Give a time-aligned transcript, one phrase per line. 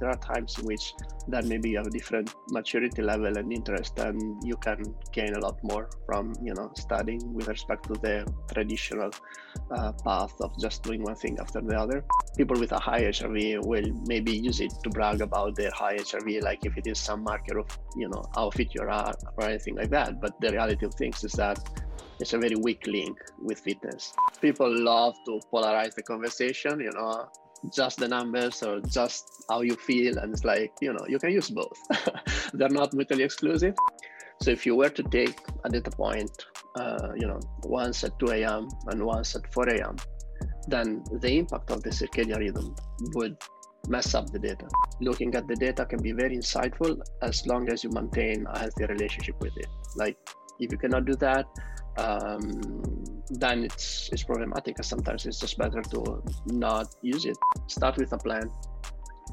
[0.00, 0.94] there are times in which
[1.28, 4.82] that maybe you have a different maturity level and interest and you can
[5.12, 9.10] gain a lot more from you know studying with respect to the traditional
[9.70, 12.04] uh, path of just doing one thing after the other
[12.36, 16.42] people with a high hrv will maybe use it to brag about their high hrv
[16.42, 19.76] like if it is some marker of you know how fit you are or anything
[19.76, 21.58] like that but the reality of things is that
[22.20, 24.12] it's a very weak link with fitness.
[24.40, 27.28] People love to polarize the conversation, you know,
[27.72, 30.18] just the numbers or just how you feel.
[30.18, 31.78] And it's like, you know, you can use both.
[32.52, 33.74] They're not mutually exclusive.
[34.40, 36.30] So if you were to take a data point,
[36.76, 38.68] uh, you know, once at 2 a.m.
[38.86, 39.96] and once at 4 a.m.,
[40.68, 42.74] then the impact of the circadian rhythm
[43.14, 43.36] would
[43.88, 44.68] mess up the data.
[45.00, 48.84] Looking at the data can be very insightful as long as you maintain a healthy
[48.86, 49.66] relationship with it.
[49.96, 50.16] Like
[50.60, 51.46] if you cannot do that,
[51.98, 54.76] um, then it's it's problematic.
[54.76, 57.36] Because sometimes it's just better to not use it.
[57.66, 58.50] Start with a plan.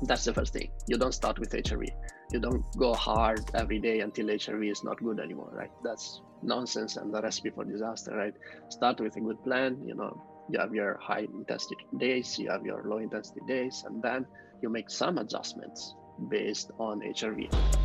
[0.04, 0.72] That's the first thing.
[0.88, 1.88] You don't start with HRV.
[2.32, 5.71] You don't go hard every day until HRV is not good anymore, right?
[5.84, 8.34] That's nonsense and the recipe for disaster, right?
[8.70, 9.82] Start with a good plan.
[9.86, 14.02] You know, you have your high intensity days, you have your low intensity days, and
[14.02, 14.26] then
[14.62, 15.96] you make some adjustments
[16.30, 17.85] based on HRV.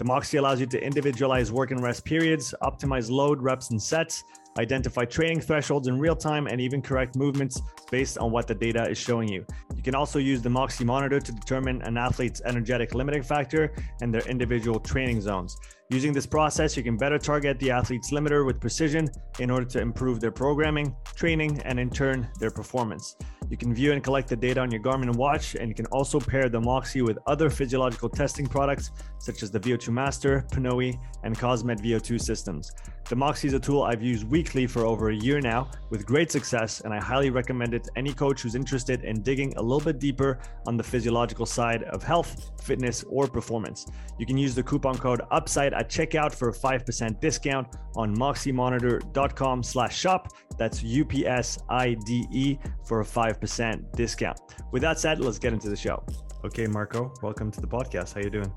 [0.00, 4.24] The Moxy allows you to individualize work and rest periods, optimize load, reps, and sets,
[4.58, 8.88] identify training thresholds in real time, and even correct movements based on what the data
[8.88, 9.44] is showing you.
[9.76, 14.14] You can also use the Moxy monitor to determine an athlete's energetic limiting factor and
[14.14, 15.58] their individual training zones.
[15.90, 19.10] Using this process, you can better target the athlete's limiter with precision
[19.40, 23.16] in order to improve their programming, training, and in turn, their performance.
[23.50, 26.20] You can view and collect the data on your Garmin watch, and you can also
[26.20, 31.36] pair the Moxy with other physiological testing products such as the VO2 Master, Pnoe, and
[31.36, 32.70] Cosmed VO2 systems.
[33.08, 36.30] The Moxy is a tool I've used weekly for over a year now with great
[36.30, 39.80] success, and I highly recommend it to any coach who's interested in digging a little
[39.80, 40.38] bit deeper
[40.68, 43.84] on the physiological side of health, fitness, or performance.
[44.16, 49.62] You can use the coupon code UPSIDE at checkout for a 5% discount on moxymonitor.com
[49.62, 50.28] slash shop.
[50.58, 54.38] That's U-P-S-I-D-E for a 5% discount.
[54.72, 56.04] With that said, let's get into the show.
[56.44, 58.12] Okay, Marco, welcome to the podcast.
[58.14, 58.52] How you doing?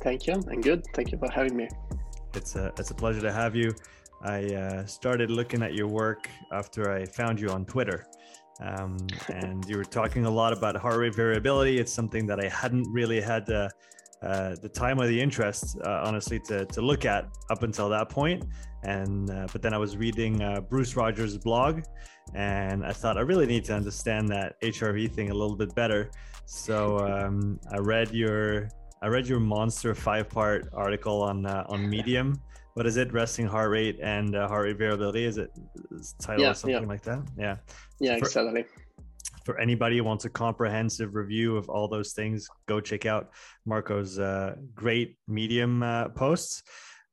[0.00, 0.34] Thank you.
[0.34, 0.84] I'm good.
[0.94, 1.68] Thank you for having me.
[2.34, 3.74] It's a it's a pleasure to have you.
[4.22, 8.06] I uh, started looking at your work after I found you on Twitter,
[8.60, 8.96] um,
[9.28, 11.78] and you were talking a lot about heart rate variability.
[11.78, 13.68] It's something that I hadn't really had uh,
[14.22, 18.08] uh, the time or the interest, uh, honestly, to to look at up until that
[18.08, 18.44] point.
[18.82, 21.82] And uh, but then I was reading uh, Bruce Rogers' blog,
[22.34, 26.10] and I thought I really need to understand that HRV thing a little bit better.
[26.46, 28.68] So um, I read your
[29.02, 32.40] I read your monster five part article on uh, on Medium.
[32.74, 33.12] What is it?
[33.12, 35.24] Resting heart rate and uh, heart rate variability.
[35.24, 35.50] Is it
[36.18, 36.88] title yeah, or something yeah.
[36.88, 37.22] like that?
[37.38, 37.56] Yeah.
[38.00, 38.66] Yeah, for, exactly.
[39.44, 43.30] For anybody who wants a comprehensive review of all those things, go check out
[43.64, 46.62] Marco's uh, great Medium uh, posts.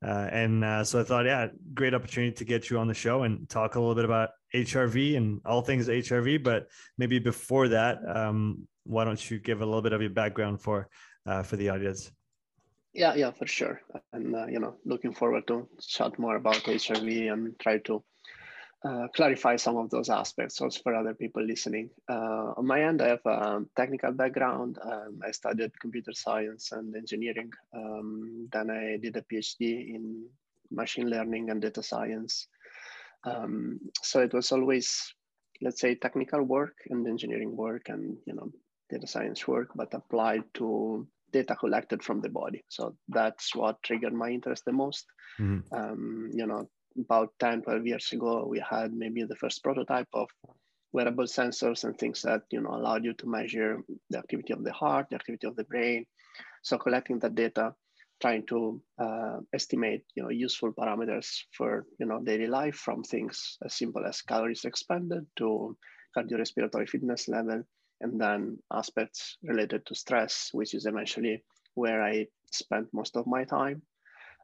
[0.05, 3.23] Uh, and uh, so I thought, yeah, great opportunity to get you on the show
[3.23, 6.43] and talk a little bit about HRV and all things HRV.
[6.43, 10.61] But maybe before that, um, why don't you give a little bit of your background
[10.61, 10.89] for
[11.25, 12.11] uh, for the audience.
[12.93, 13.81] Yeah, yeah, for sure.
[14.11, 18.03] And uh, you know, looking forward to chat more about HRV and try to
[18.85, 21.89] uh, clarify some of those aspects also for other people listening.
[22.09, 24.77] Uh, on my end, I have a technical background.
[24.81, 27.51] Um, I studied computer science and engineering.
[27.73, 30.25] Um, then I did a PhD in
[30.69, 32.47] machine learning and data science.
[33.23, 35.13] Um, so it was always,
[35.61, 38.51] let's say, technical work and engineering work and you know
[38.89, 42.63] data science work, but applied to data collected from the body.
[42.67, 45.05] So that's what triggered my interest the most.
[45.39, 45.73] Mm-hmm.
[45.73, 50.29] Um, you know, about 10, 12 years ago, we had maybe the first prototype of
[50.91, 53.79] wearable sensors and things that, you know, allowed you to measure
[54.09, 56.05] the activity of the heart, the activity of the brain.
[56.61, 57.73] So collecting that data,
[58.21, 63.57] trying to uh, estimate, you know, useful parameters for, you know, daily life from things
[63.65, 65.75] as simple as calories expended to
[66.15, 67.63] cardiorespiratory fitness level
[68.01, 71.43] and then aspects related to stress, which is eventually
[71.73, 73.81] where I spent most of my time.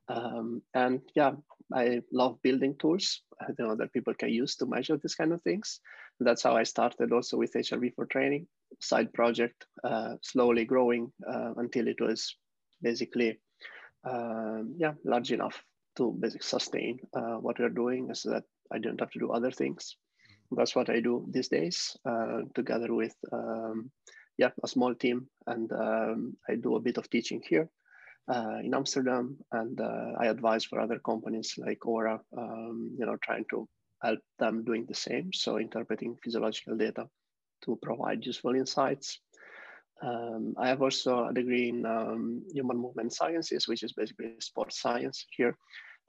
[0.10, 1.34] Um, and yeah,
[1.74, 5.42] I love building tools you know, that people can use to measure these kind of
[5.42, 5.80] things.
[6.20, 8.46] that's how I started also with HRV4Training
[8.82, 12.36] side project, uh, slowly growing uh, until it was
[12.82, 13.40] basically
[14.04, 15.64] um, yeah large enough
[15.98, 19.52] to basically sustain uh, what we're doing, so that I didn't have to do other
[19.52, 19.96] things.
[20.52, 23.92] That's what I do these days, uh, together with um,
[24.38, 27.70] yeah a small team, and um, I do a bit of teaching here.
[28.30, 33.18] Uh, in Amsterdam, and uh, I advise for other companies like Oura, um, you know,
[33.24, 33.68] trying to
[34.04, 35.34] help them doing the same.
[35.34, 37.08] So interpreting physiological data
[37.66, 39.20] to provide useful insights.
[40.04, 44.80] Um, I have also a degree in um, human movement sciences, which is basically sports
[44.80, 45.58] science here.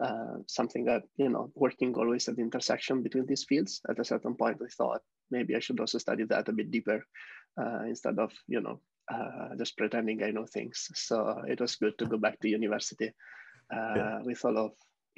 [0.02, 3.80] Uh, something that, you know, working always at the intersection between these fields.
[3.88, 5.00] At a certain point, I thought
[5.30, 7.04] maybe I should also study that a bit deeper
[7.60, 8.80] uh, instead of, you know,
[9.12, 10.88] uh, just pretending I know things.
[10.94, 13.12] So it was good to go back to university
[13.74, 14.18] uh, yeah.
[14.22, 14.72] with all of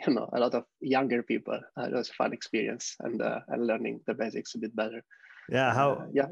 [0.07, 1.61] you know a lot of younger people.
[1.77, 5.03] Uh, it was a fun experience and uh, and learning the basics a bit better.
[5.49, 6.07] Yeah, how?
[6.13, 6.29] Yeah,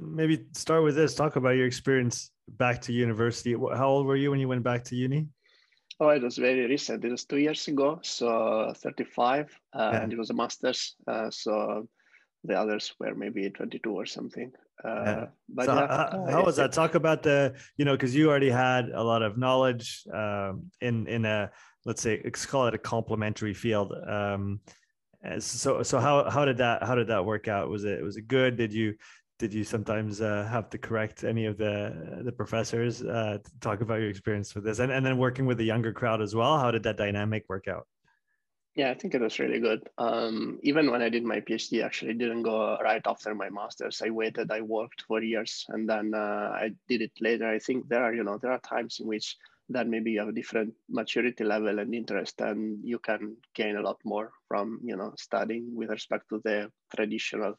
[0.00, 1.14] maybe start with this.
[1.14, 3.54] Talk about your experience back to university.
[3.54, 5.28] How old were you when you went back to uni?
[6.00, 7.04] Oh, it was very recent.
[7.04, 10.02] It was two years ago, so 35, uh, yeah.
[10.02, 10.96] and it was a master's.
[11.06, 11.86] Uh, so
[12.44, 14.52] the others were maybe 22 or something.
[14.84, 15.26] Uh, yeah.
[15.48, 16.72] But so yeah, how, how was that?
[16.72, 21.06] Talk about the, you know, because you already had a lot of knowledge um, in
[21.06, 21.50] in a
[21.84, 23.92] let's say let's call it a complementary field.
[24.06, 24.60] Um,
[25.38, 27.68] so so how how did that how did that work out?
[27.68, 28.56] Was it was it good?
[28.56, 28.94] Did you
[29.42, 33.80] did you sometimes uh, have to correct any of the the professors uh, to talk
[33.80, 36.58] about your experience with this and, and then working with the younger crowd as well
[36.58, 37.88] how did that dynamic work out
[38.74, 39.88] yeah i think it was really good.
[39.98, 44.02] Um, even when i did my phd actually didn't go right after my masters.
[44.04, 47.48] I waited i worked for years and then uh, i did it later.
[47.48, 49.36] I think there are you know there are times in which
[49.68, 53.82] that maybe you have a different maturity level and interest and you can gain a
[53.82, 57.54] lot more from you know studying with respect to the traditional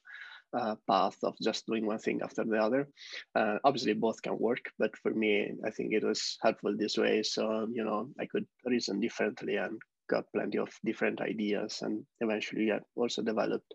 [0.55, 2.87] uh, path of just doing one thing after the other.
[3.35, 7.21] Uh, obviously both can work but for me i think it was helpful this way.
[7.23, 12.71] So you know i could reason differently and got plenty of different ideas and eventually
[12.71, 13.73] I also developed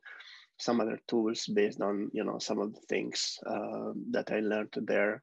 [0.59, 4.75] some other tools based on you know some of the things uh, that I learned
[4.77, 5.23] there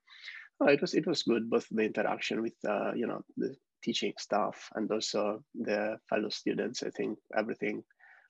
[0.62, 4.14] Oh, it was it was good both the interaction with uh, you know the teaching
[4.18, 6.82] staff and also the fellow students.
[6.82, 7.84] I think everything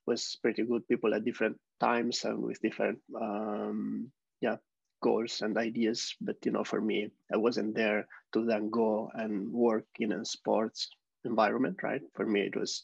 [0.07, 0.87] was pretty good.
[0.87, 4.11] People at different times and with different um,
[4.41, 4.57] yeah
[5.03, 6.15] goals and ideas.
[6.19, 10.89] But you know, for me, I wasn't there to then go and work in sports
[11.25, 11.77] environment.
[11.83, 12.01] Right?
[12.15, 12.83] For me, it was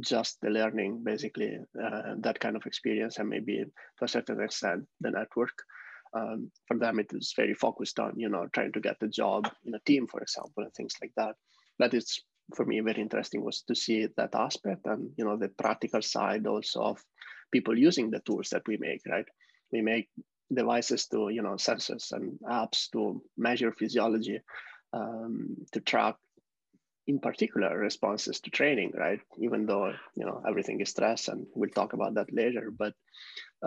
[0.00, 3.64] just the learning, basically uh, that kind of experience, and maybe
[3.98, 5.52] to a certain extent the network
[6.14, 9.50] um, for them it is very focused on you know trying to get the job
[9.64, 11.34] in a team for example and things like that
[11.78, 12.20] that is
[12.54, 16.46] for me very interesting was to see that aspect and you know the practical side
[16.46, 17.04] also of
[17.52, 19.26] people using the tools that we make right
[19.72, 20.08] we make
[20.52, 24.40] devices to you know sensors and apps to measure physiology
[24.92, 26.16] um, to track
[27.06, 29.20] in particular responses to training right?
[29.38, 32.94] Even though you know everything is stress and we'll talk about that later but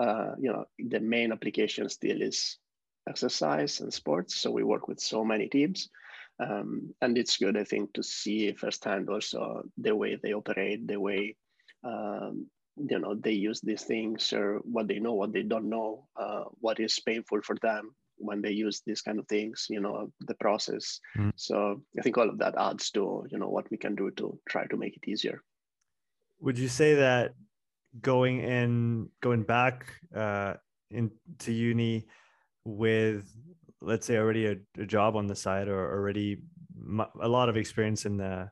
[0.00, 2.58] uh, you know the main application still is
[3.08, 4.34] exercise and sports.
[4.36, 5.90] So we work with so many teams
[6.40, 10.98] um, and it's good i think to see firsthand also the way they operate the
[10.98, 11.36] way
[11.84, 12.46] um,
[12.76, 16.44] you know they use these things or what they know what they don't know uh,
[16.60, 20.34] what is painful for them when they use these kind of things you know the
[20.34, 21.32] process mm.
[21.36, 24.38] so i think all of that adds to you know what we can do to
[24.48, 25.42] try to make it easier
[26.40, 27.32] would you say that
[28.00, 29.86] going in going back
[30.16, 30.54] uh
[30.90, 32.06] into uni
[32.64, 33.28] with
[33.80, 36.38] let's say already a, a job on the side or already
[37.20, 38.48] a lot of experience in the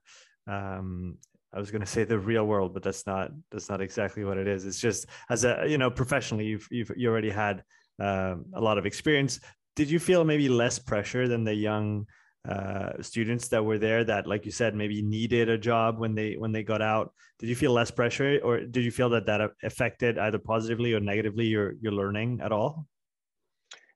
[0.47, 1.17] um
[1.55, 4.39] I was going to say the real world, but that's not that's not exactly what
[4.39, 4.65] it is.
[4.65, 7.63] It's just as a you know professionally, you've you've you already had
[7.99, 9.41] um, a lot of experience.
[9.75, 12.07] Did you feel maybe less pressure than the young
[12.49, 16.35] uh, students that were there that, like you said, maybe needed a job when they
[16.35, 17.13] when they got out?
[17.39, 21.01] Did you feel less pressure, or did you feel that that affected either positively or
[21.01, 22.87] negatively your your learning at all?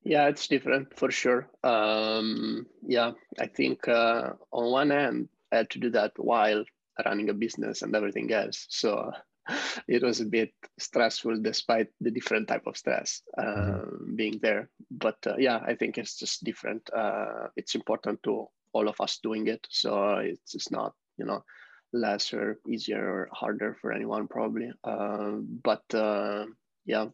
[0.02, 1.50] Yeah, it's different for sure.
[1.64, 6.64] Um, yeah, I think uh, on one hand, I had to do that while
[7.04, 8.66] running a business and everything else.
[8.70, 9.10] So
[9.88, 14.16] it was a bit stressful despite the different type of stress uh, mm-hmm.
[14.16, 14.68] being there.
[14.90, 16.88] But uh, yeah i think it's just different.
[16.94, 19.66] Uh, it's important to all of us doing it.
[19.70, 21.44] So it's, it's not you know
[21.92, 24.72] less or easier or harder for anyone probably.
[24.84, 26.46] Um, but uh,
[26.84, 27.06] yeah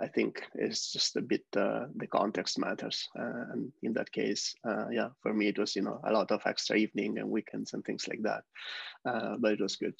[0.00, 3.08] i think it's just a bit uh, the context matters.
[3.18, 4.54] Uh, and in that case
[4.90, 7.84] yeah for me it was you know a lot of extra evening and weekends and
[7.84, 8.42] things like that.
[9.04, 9.94] But it was good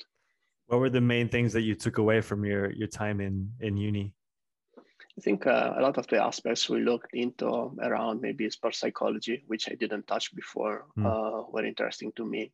[0.73, 3.76] what were the main things that you took away from your your time in in
[3.76, 4.14] uni
[5.19, 7.47] I think uh, a lot of the aspects we looked into
[7.83, 11.05] around maybe sports psychology, which I didn't touch before, mm.
[11.05, 12.50] uh, were interesting to me.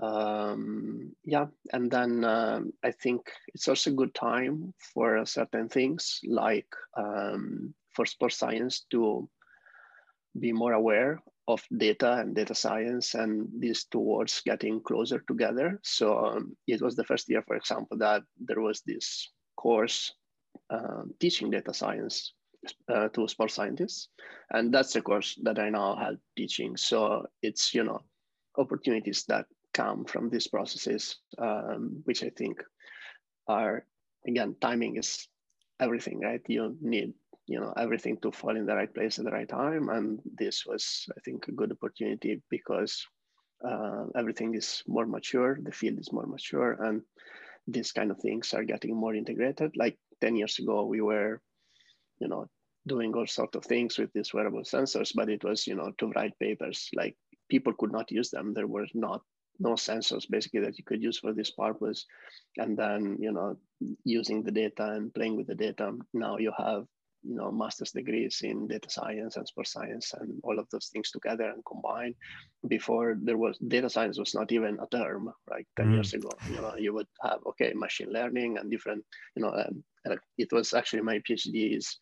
[0.00, 6.18] Um, yeah, and then um, I think it's also a good time for certain things
[6.26, 6.66] like
[6.96, 9.28] um, for sports science to
[10.36, 15.80] be more aware of data and data science and these two words getting closer together.
[15.82, 20.14] So um, it was the first year, for example, that there was this course
[20.70, 22.34] uh, teaching data science
[22.88, 24.08] uh, to sports scientists.
[24.50, 26.76] And that's the course that I now have teaching.
[26.76, 28.00] So it's, you know,
[28.56, 32.62] opportunities that come from these processes, um, which I think
[33.48, 33.84] are,
[34.26, 35.26] again, timing is
[35.80, 36.42] everything, right?
[36.46, 37.14] You need
[37.46, 39.88] you know everything to fall in the right place at the right time.
[39.88, 43.06] And this was i think a good opportunity because
[43.68, 47.02] uh, everything is more mature the field is more mature and
[47.68, 49.76] these kind of things are getting more integrated.
[49.76, 51.40] Like 10 years ago we were
[52.20, 52.46] you know
[52.86, 56.10] doing all sorts of things with these wearable sensors but it was you know to
[56.14, 56.88] write papers.
[56.94, 57.16] Like
[57.48, 58.54] people could not use them.
[58.54, 59.22] There were not
[59.58, 62.06] no sensors basically that you could use for this purpose.
[62.56, 63.56] And then you know
[64.04, 66.86] using the data and playing with the data now you have
[67.24, 71.10] you know master's degrees in data science and sports science and all of those things
[71.10, 72.14] together and combined
[72.68, 75.94] before there was data science was not even a term right 10 mm.
[75.94, 79.04] years ago you know you would have okay machine learning and different
[79.36, 79.82] you know um,
[80.36, 81.98] it was actually my phd is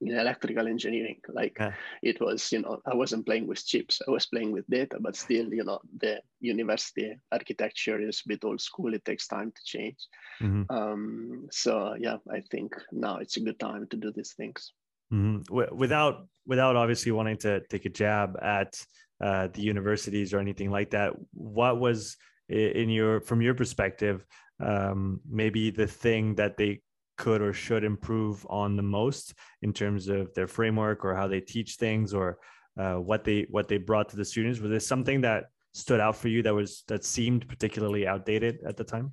[0.00, 1.72] in electrical engineering like yeah.
[2.02, 5.16] it was you know i wasn't playing with chips i was playing with data but
[5.16, 9.62] still you know the university architecture is a bit old school it takes time to
[9.64, 10.06] change
[10.40, 10.62] mm-hmm.
[10.74, 14.72] um, so yeah i think now it's a good time to do these things
[15.12, 15.76] mm-hmm.
[15.76, 18.74] without without obviously wanting to take a jab at
[19.22, 22.16] uh, the universities or anything like that what was
[22.48, 24.24] in your from your perspective
[24.60, 26.80] um, maybe the thing that they
[27.20, 31.42] could or should improve on the most in terms of their framework or how they
[31.54, 32.38] teach things or
[32.82, 34.58] uh, what they what they brought to the students.
[34.58, 35.42] Was there something that
[35.74, 39.12] stood out for you that was that seemed particularly outdated at the time?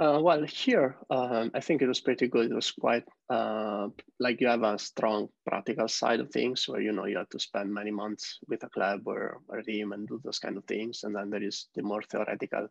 [0.00, 2.46] Uh, well here um, i think it was pretty good.
[2.52, 3.06] It was quite
[3.36, 3.88] uh,
[4.24, 7.46] like you have a strong practical side of things where you know you have to
[7.48, 10.64] spend many months with a club or, or a team and do those kind of
[10.66, 11.02] things.
[11.02, 12.68] And then there is the more theoretical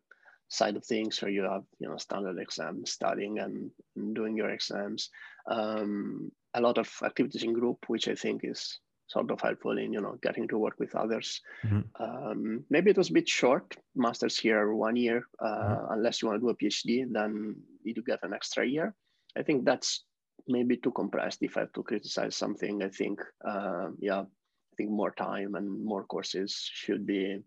[0.49, 1.21] side of things.
[1.21, 5.09] Where you have you know standard exams studying and, and doing your exams.
[5.49, 9.93] Um, a lot of activities in group which i think is sort of helpful in
[9.93, 11.41] you know getting to work with others.
[11.65, 12.03] Mm-hmm.
[12.03, 15.93] um, maybe it was a bit short masters here are one year uh, mm-hmm.
[15.93, 18.93] unless you want to do a phd then you do get an extra year.
[19.37, 20.03] I think that's
[20.47, 22.83] maybe too compressed if i have to criticize something.
[22.83, 27.39] I think uh, yeah i think more time and more courses should be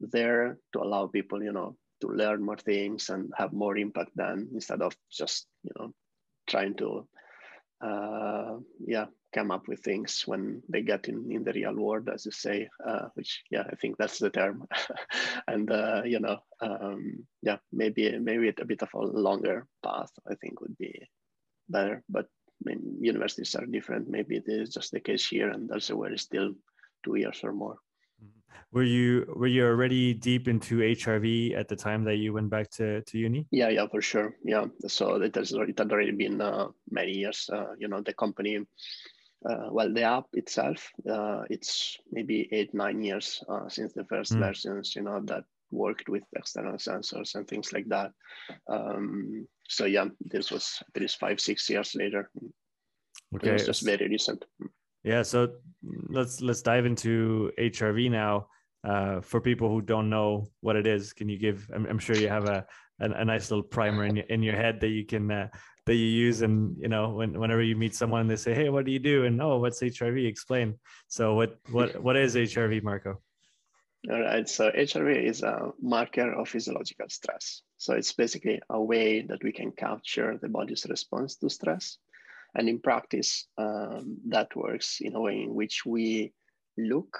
[0.00, 4.48] there to allow people you know to learn more things and have more impact than
[4.52, 5.92] instead of just you know
[6.46, 7.06] trying to
[7.80, 8.56] uh,
[8.86, 12.32] yeah come up with things when they get in in the real world as you
[12.32, 14.66] say uh, which yeah i think that's the term.
[15.48, 20.34] And uh, you know um, yeah maybe maybe a bit of a longer path i
[20.34, 21.08] think would be
[21.68, 22.02] better.
[22.08, 22.26] But
[22.60, 24.08] I mean, universities are different.
[24.08, 26.52] Maybe it is just the case here and elsewhere is still
[27.04, 27.76] two years or more
[28.72, 32.70] were you were you already deep into HRV at the time that you went back
[32.72, 33.46] to, to uni?
[33.50, 34.34] Yeah, yeah, for sure.
[34.44, 37.48] Yeah, so it has it had already been uh, many years.
[37.52, 38.58] Uh, you know, the company,
[39.48, 44.32] uh, well, the app itself, uh, it's maybe eight nine years uh, since the first
[44.32, 44.40] mm.
[44.40, 44.96] versions.
[44.96, 48.12] You know that worked with external sensors and things like that.
[48.68, 52.30] Um, so yeah, this was this five six years later.
[53.36, 54.44] Okay, it was just very recent.
[55.04, 55.48] Yeah, so
[56.08, 58.48] let's let's dive into HRV now.
[58.82, 61.70] Uh, for people who don't know what it is, can you give?
[61.74, 62.66] I'm, I'm sure you have a,
[63.00, 65.48] a, a nice little primer in your, in your head that you can uh,
[65.86, 68.84] that you use, and you know when, whenever you meet someone, they say, "Hey, what
[68.84, 70.78] do you do?" and "Oh, what's HRV?" Explain.
[71.08, 73.20] So what what what is HRV, Marco?
[74.10, 74.48] All right.
[74.48, 77.62] So HRV is a marker of physiological stress.
[77.78, 81.98] So it's basically a way that we can capture the body's response to stress.
[82.54, 86.32] And in practice, um, that works in a way in which we
[86.78, 87.18] look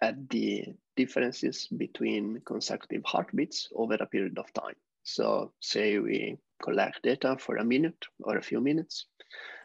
[0.00, 0.64] at the
[0.96, 4.74] differences between consecutive heartbeats over a period of time.
[5.04, 9.06] So say we collect data for a minute or a few minutes,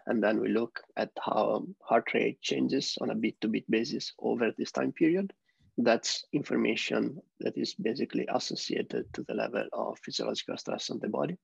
[0.06, 4.14] and then we look at how heart rate changes on a bit to bit basis
[4.20, 5.34] over this time period.
[5.78, 11.38] That's information that is basically associated to the level of physiological stress on the body.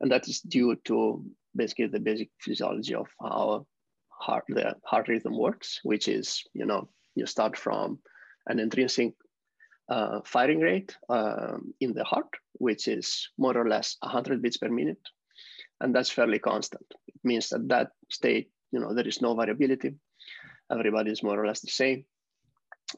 [0.00, 1.24] And that is due to
[1.54, 3.66] basically the basic physiology of how
[4.08, 7.98] heart, the heart rhythm works, which is, you know, you start from
[8.46, 9.14] an intrinsic
[9.88, 14.68] uh, firing rate um, in the heart, which is more or less 100 beats per
[14.68, 15.00] minute.
[15.80, 16.86] and that's fairly constant.
[17.08, 19.94] It means that that state, you know, there is no variability.
[20.70, 22.04] Everybody is more or less the same.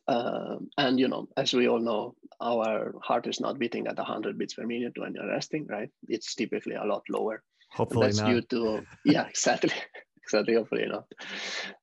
[0.06, 4.38] Um, and you know, as we all know, our heart is not beating at 100
[4.38, 5.90] beats per minute when you're resting, right?
[6.08, 7.42] It's typically a lot lower.
[7.72, 8.30] Hopefully that's not.
[8.30, 9.72] due to yeah, exactly,
[10.22, 10.54] exactly.
[10.54, 11.04] Hopefully not.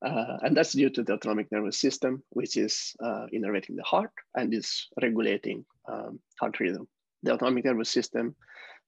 [0.06, 4.12] Uh, and that's due to the autonomic nervous system, which is uh, innervating the heart
[4.36, 6.88] and is regulating um, heart rhythm.
[7.24, 8.36] The autonomic nervous system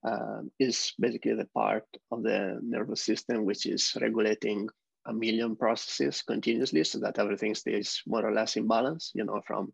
[0.06, 4.68] uh, is basically the part of the nervous system which is regulating
[5.06, 9.40] a million processes continuously so that everything stays more or less in balance, you know,
[9.46, 9.72] from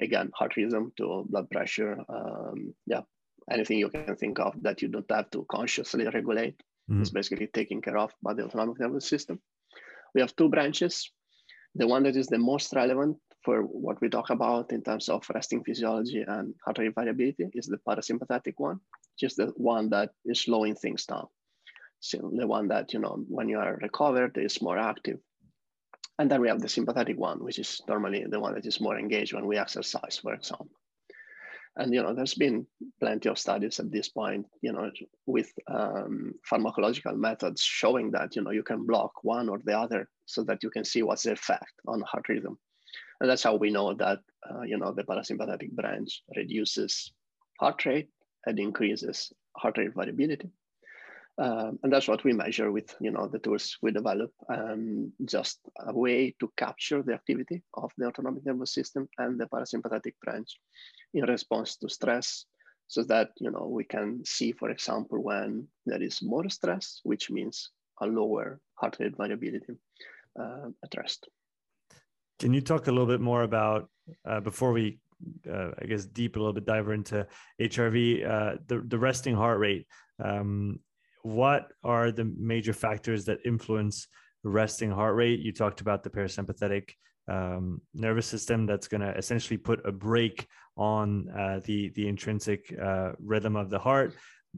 [0.00, 1.98] again, heart rhythm to blood pressure.
[2.08, 3.02] Um, yeah,
[3.50, 7.02] anything you can think of that you don't have to consciously regulate mm-hmm.
[7.02, 9.40] is basically taken care of by the autonomic nervous system.
[10.14, 11.10] We have two branches.
[11.74, 15.28] The one that is the most relevant for what we talk about in terms of
[15.34, 18.80] resting physiology and heart rate variability is the parasympathetic one,
[19.18, 21.26] just the one that is slowing things down.
[22.00, 25.18] So the one that, you know, when you are recovered is more active.
[26.18, 28.98] And then we have the sympathetic one, which is normally the one that is more
[28.98, 30.70] engaged when we exercise, for example.
[31.76, 32.66] And you know, there's been
[33.00, 34.90] plenty of studies at this point, you know,
[35.26, 40.08] with um, pharmacological methods showing that you know you can block one or the other
[40.26, 42.56] so that you can see what's the effect on heart rhythm.
[43.20, 47.12] And that's how we know that uh, you know the parasympathetic branch reduces
[47.58, 48.08] heart rate
[48.46, 50.50] and increases heart rate variability.
[51.36, 55.58] Um, and that's what we measure with you know the tools we develop um, just
[55.80, 60.60] a way to capture the activity of the autonomic nervous system and the parasympathetic branch
[61.12, 62.44] in response to stress
[62.86, 67.32] so that you know we can see for example when there is more stress which
[67.32, 69.74] means a lower heart rate variability
[70.38, 71.26] uh, at rest
[72.38, 73.88] can you talk a little bit more about
[74.24, 75.00] uh, before we
[75.50, 77.26] uh, I guess deep a little bit dive into
[77.60, 79.86] HRV, uh, the the resting heart rate.
[80.22, 80.80] Um,
[81.24, 84.06] what are the major factors that influence
[84.44, 85.40] resting heart rate?
[85.40, 86.90] You talked about the parasympathetic
[87.28, 92.74] um, nervous system that's going to essentially put a brake on uh, the the intrinsic
[92.80, 94.14] uh, rhythm of the heart.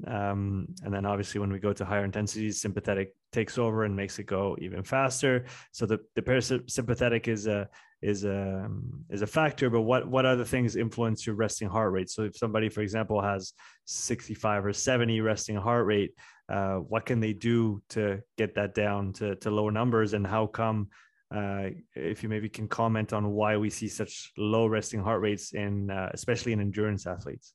[0.06, 4.18] Um, and then obviously when we go to higher intensities, sympathetic takes over and makes
[4.18, 5.46] it go even faster.
[5.72, 7.68] So the, the parasympathetic is a
[8.02, 8.68] is a
[9.08, 12.10] is a factor, but what what other things influence your resting heart rate?
[12.10, 13.54] So if somebody, for example, has
[13.86, 16.12] 65 or 70 resting heart rate,
[16.48, 20.46] uh, what can they do to get that down to, to lower numbers and how
[20.46, 20.88] come
[21.34, 25.54] uh, if you maybe can comment on why we see such low resting heart rates
[25.54, 27.54] in uh, especially in endurance athletes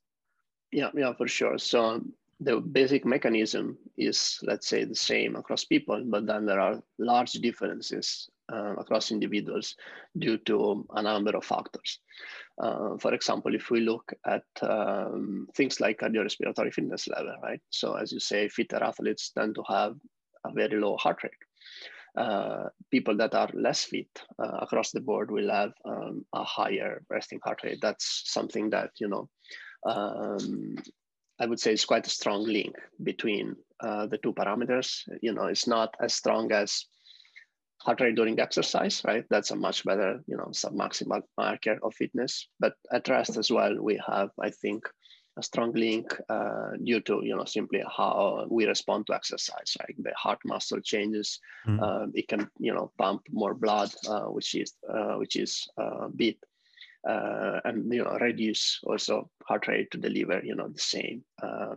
[0.71, 2.01] yeah yeah for sure so
[2.41, 7.33] the basic mechanism is let's say the same across people but then there are large
[7.33, 9.75] differences uh, across individuals
[10.17, 11.99] due to a number of factors
[12.61, 17.61] uh, for example, if we look at um, things like cardiorespiratory fitness level, right?
[17.69, 19.95] So as you say, fitter athletes tend to have
[20.45, 21.33] a very low heart rate.
[22.15, 27.01] Uh, people that are less fit uh, across the board will have um, a higher
[27.09, 27.79] resting heart rate.
[27.81, 29.29] That's something that, you know,
[29.85, 30.75] um,
[31.41, 35.01] I would say it's quite a strong link between uh, the two parameters.
[35.21, 36.85] You know, it's not as strong as
[37.79, 39.25] heart rate during exercise, right?
[39.31, 42.47] That's a much better, you know, submaximal marker of fitness.
[42.59, 44.87] But at rest as well, we have, I think,
[45.37, 49.75] a strong link uh, due to, you know, simply how we respond to exercise.
[49.79, 49.95] Right?
[49.97, 51.39] The heart muscle changes.
[51.67, 51.83] Mm-hmm.
[51.83, 56.09] Uh, it can, you know, pump more blood, uh, which is uh, which is uh,
[56.15, 56.37] beat.
[57.07, 61.23] Uh, and you know reduce also heart rate to deliver you know the same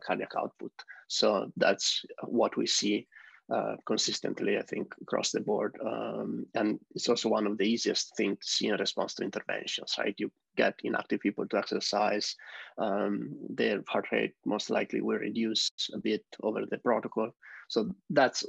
[0.06, 0.70] cardiac output
[1.08, 3.06] so that's what we see
[3.52, 5.76] uh, consistently, I think, across the board.
[5.84, 10.14] Um, and it's also one of the easiest things in response to interventions, right?
[10.16, 12.34] You get inactive people to exercise,
[12.78, 17.32] um, their heart rate most likely will reduce a bit over the protocol.
[17.68, 18.46] So that's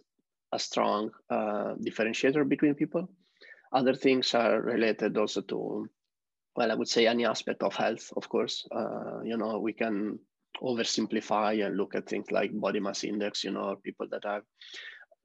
[0.53, 3.09] a strong uh, differentiator between people.
[3.73, 5.89] Other things are related also to,
[6.55, 8.65] well, I would say any aspect of health, of course.
[8.73, 10.19] Uh, you know, we can
[10.63, 14.41] oversimplify and look at things like body mass index, you know, people that are,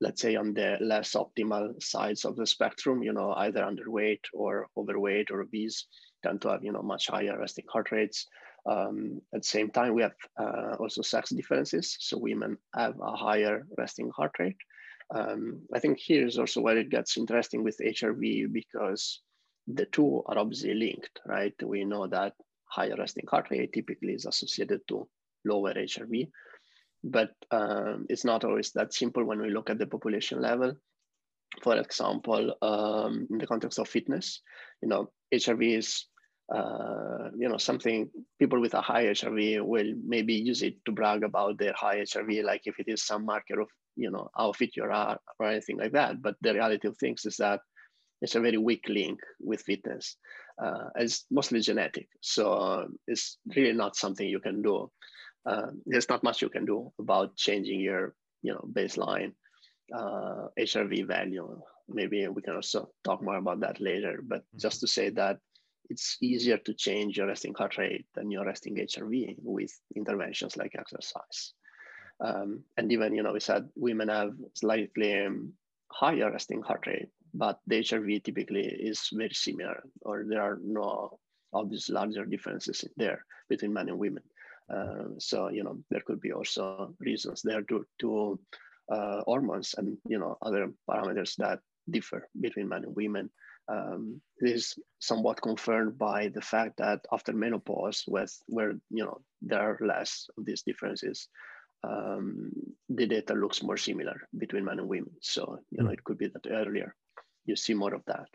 [0.00, 4.66] let's say, on the less optimal sides of the spectrum, you know, either underweight or
[4.76, 5.86] overweight or obese,
[6.24, 8.26] tend to have, you know, much higher resting heart rates.
[8.66, 11.96] Um, at the same time, we have uh, also sex differences.
[12.00, 14.56] So women have a higher resting heart rate.
[15.14, 19.22] Um, I think here is also where it gets interesting with HRV because
[19.66, 21.54] the two are obviously linked, right?
[21.62, 25.08] We know that higher resting heart rate typically is associated to
[25.44, 26.28] lower HRV.
[27.02, 30.74] But um, it's not always that simple when we look at the population level.
[31.62, 34.40] For example, um, in the context of fitness,
[34.82, 36.06] you know, HRV is
[36.54, 41.22] uh, you know something people with a high HRV will maybe use it to brag
[41.22, 44.76] about their high HRV, like if it is some marker of you know how fit
[44.76, 46.20] you are or anything like that.
[46.20, 47.60] But the reality of things is that
[48.20, 50.16] it's a very weak link with fitness.
[50.62, 54.90] Uh, it's mostly genetic, so uh, it's really not something you can do.
[55.46, 59.32] Uh, there's not much you can do about changing your you know baseline
[59.94, 61.60] uh, HRV value.
[61.88, 64.20] Maybe we can also talk more about that later.
[64.22, 64.58] But mm-hmm.
[64.58, 65.38] just to say that
[65.88, 70.76] it's easier to change your resting heart rate than your resting HRV with interventions like
[70.78, 71.52] exercise.
[72.20, 75.52] Um, and even, you know, we said women have slightly um,
[75.90, 81.18] higher resting heart rate, but the HRV typically is very similar, or there are no
[81.52, 84.22] obvious larger differences there between men and women.
[84.72, 88.38] Uh, so, you know, there could be also reasons there to, to
[88.90, 93.30] uh, hormones and, you know, other parameters that differ between men and women.
[93.68, 99.20] Um, this is somewhat confirmed by the fact that after menopause, with where you know
[99.42, 101.28] there are less of these differences,
[101.84, 102.50] um,
[102.88, 105.12] the data looks more similar between men and women.
[105.20, 105.94] So you know hmm.
[105.94, 106.96] it could be that earlier
[107.46, 108.28] you see more of that.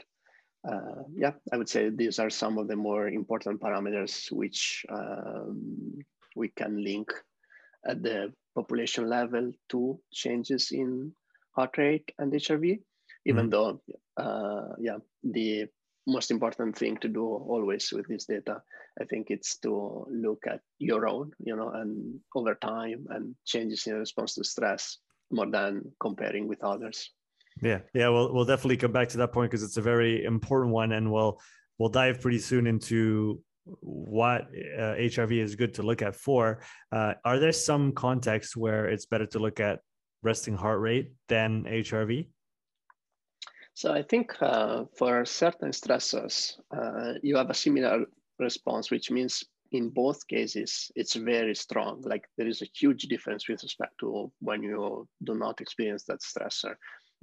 [0.67, 5.93] Uh, yeah, I would say these are some of the more important parameters which um,
[6.35, 7.11] we can link
[7.87, 11.11] at the population level to changes in
[11.55, 12.79] heart rate and HRV
[13.25, 13.51] even mm-hmm.
[13.51, 13.81] though
[14.17, 15.65] uh, yeah the
[16.07, 18.61] most important thing to do always with this data
[19.01, 23.87] i think it's to look at your own you know and over time and changes
[23.87, 24.99] in response to stress
[25.31, 27.11] more than comparing with others
[27.61, 30.73] yeah yeah we'll, we'll definitely come back to that point because it's a very important
[30.73, 31.39] one and we'll
[31.77, 33.41] we'll dive pretty soon into
[33.79, 34.41] what
[34.77, 36.59] uh, hrv is good to look at for
[36.91, 39.79] uh, are there some contexts where it's better to look at
[40.21, 42.27] resting heart rate than hrv
[43.75, 48.05] so I think uh, for certain stressors, uh, you have a similar
[48.39, 52.01] response, which means in both cases, it's very strong.
[52.05, 56.21] Like there is a huge difference with respect to when you do not experience that
[56.21, 56.75] stressor.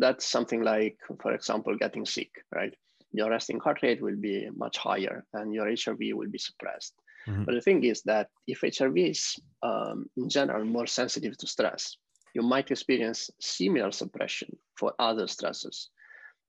[0.03, 2.75] That's something like, for example, getting sick, right?
[3.13, 6.95] Your resting heart rate will be much higher and your HRV will be suppressed.
[7.29, 7.45] Mm-hmm.
[7.45, 11.97] But the thing is that if HRV is um, in general more sensitive to stress,
[12.35, 15.91] you might experience similar suppression for other stresses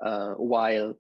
[0.04, 0.96] uh, while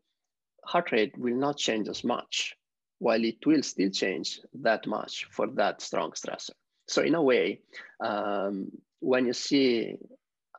[0.65, 2.55] heart rate will not change as much,
[2.99, 6.55] while it will still change that much for that strong stressor.
[6.87, 7.61] So in a way,
[7.99, 9.95] um, when you see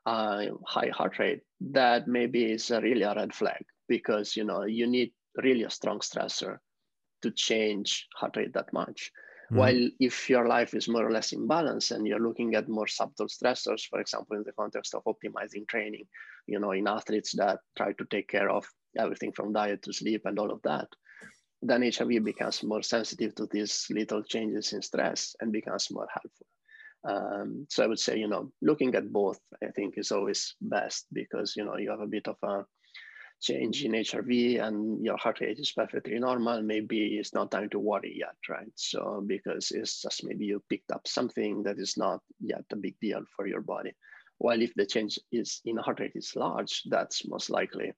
[0.07, 4.65] a high heart rate, that maybe is a really a red flag because you know
[4.65, 5.13] you need
[5.43, 6.59] really a strong stressor
[7.23, 9.11] to change heart rate that much.
[9.47, 9.57] Mm-hmm.
[9.57, 12.87] While if your life is more or less in balance and you're looking at more
[12.87, 16.07] subtle stressors, for example, in the context of optimizing training,
[16.47, 18.67] you know, in athletes that try to take care of
[18.99, 20.89] everything from diet to sleep and all of that,
[21.63, 26.47] then HRV becomes more sensitive to these little changes in stress and becomes more helpful.
[27.05, 31.07] Um, so I would say, you know, looking at both, I think is always best
[31.13, 32.65] because, you know, you have a bit of a
[33.41, 37.79] change in HRV and your heart rate is perfectly normal, maybe it's not time to
[37.79, 38.73] worry yet, right?
[38.75, 42.95] So because it's just maybe you picked up something that is not yet a big
[43.01, 43.93] deal for your body.
[44.39, 47.93] While if the change is in heart rate is large, that's most likely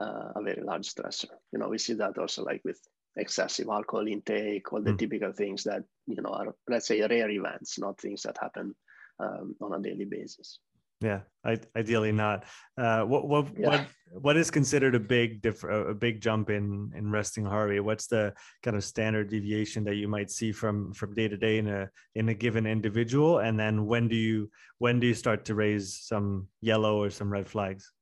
[0.00, 1.30] uh, a very large stressor.
[1.52, 2.80] You know, we see that also like with
[3.16, 4.98] excessive alcohol intake, all the mm.
[4.98, 8.74] typical things that, you know, are, let's say rare events, not things that happen
[9.20, 10.58] um, on a daily basis.
[11.00, 12.44] Yeah, I, ideally not.
[12.78, 13.68] Uh, what what yeah.
[13.68, 13.86] what
[14.22, 17.80] what is considered a big diff- a big jump in in resting heart rate?
[17.80, 21.58] What's the kind of standard deviation that you might see from from day to day
[21.58, 23.40] in a in a given individual?
[23.40, 27.30] And then when do you when do you start to raise some yellow or some
[27.30, 27.92] red flags?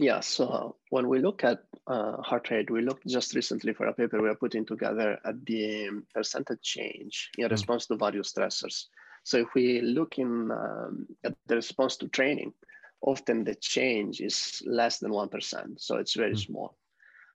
[0.00, 3.92] Yeah, so when we look at uh, heart rate, we looked just recently for a
[3.92, 7.50] paper we are putting together at the percentage change in mm.
[7.50, 8.86] response to various stressors.
[9.24, 12.54] So if we look in um, at the response to training,
[13.02, 15.78] often the change is less than 1%.
[15.78, 16.46] So it's very mm.
[16.46, 16.78] small.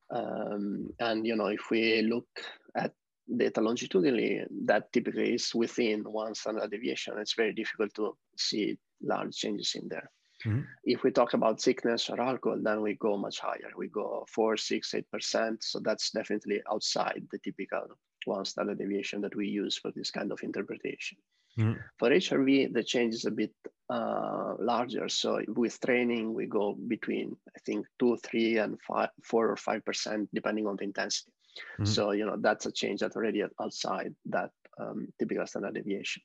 [0.09, 2.27] Um, and, you know, if we look
[2.75, 2.93] at
[3.37, 7.19] data longitudinally, that typically is within one standard deviation.
[7.19, 10.09] It's very difficult to see large changes in there.
[10.45, 10.61] Mm-hmm.
[10.83, 13.71] If we talk about sickness or alcohol, then we go much higher.
[13.77, 15.63] We go four, six, eight percent.
[15.63, 17.87] So that's definitely outside the typical
[18.25, 21.17] one standard deviation that we use for this kind of interpretation.
[21.57, 21.77] Mm.
[21.97, 23.53] For HRV, the change is a bit
[23.89, 25.07] uh, larger.
[25.07, 29.85] So with training, we go between I think two, three, and five, four or five
[29.85, 31.31] percent, depending on the intensity.
[31.79, 31.87] Mm.
[31.87, 36.21] So you know that's a change that's already outside that um, typical standard deviation.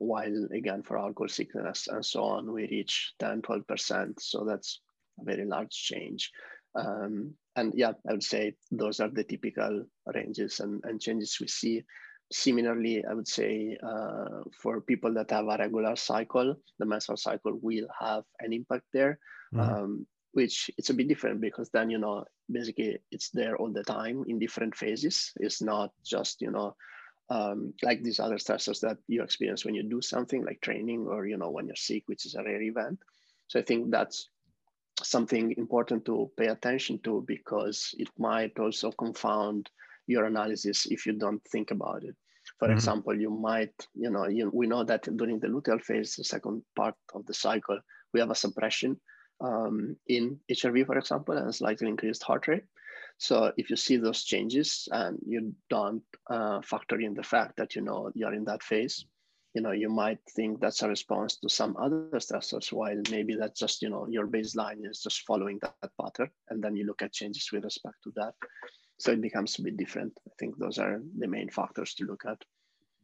[0.00, 4.20] While again for alcohol sickness and so on, we reach 10, 12 percent.
[4.20, 4.80] So that's
[5.20, 6.30] a very large change.
[6.74, 9.84] Um, and yeah, I would say those are the typical
[10.14, 11.84] ranges and, and changes we see
[12.32, 17.58] similarly, I would say uh, for people that have a regular cycle, the menstrual cycle
[17.60, 19.18] will have an impact there.
[19.54, 19.74] Mm-hmm.
[19.74, 23.82] Um, which it's a bit different because then you know basically it's there all the
[23.82, 26.76] time in different phases it's not just you know
[27.30, 31.26] um, like these other stressors that you experience when you do something like training or
[31.26, 32.98] you know when you're sick which is a rare event
[33.46, 34.28] so i think that's
[35.02, 39.70] something important to pay attention to because it might also confound
[40.06, 42.16] your analysis if you don't think about it
[42.58, 42.76] for mm-hmm.
[42.76, 46.62] example you might you know you, we know that during the luteal phase the second
[46.76, 47.78] part of the cycle
[48.12, 49.00] we have a suppression
[49.40, 52.64] um, in HRV, for example, and slightly increased heart rate.
[53.20, 57.76] So if you see those changes and you don't uh, factor in the fact that
[57.76, 59.04] you know you're in that phase,
[59.52, 63.60] you know you might think that's a response to some other stressors, while maybe that's
[63.60, 67.02] just you know your baseline is just following that, that pattern, and then you look
[67.02, 68.32] at changes with respect to that.
[68.98, 70.18] So it becomes a bit different.
[70.26, 72.42] I think those are the main factors to look at.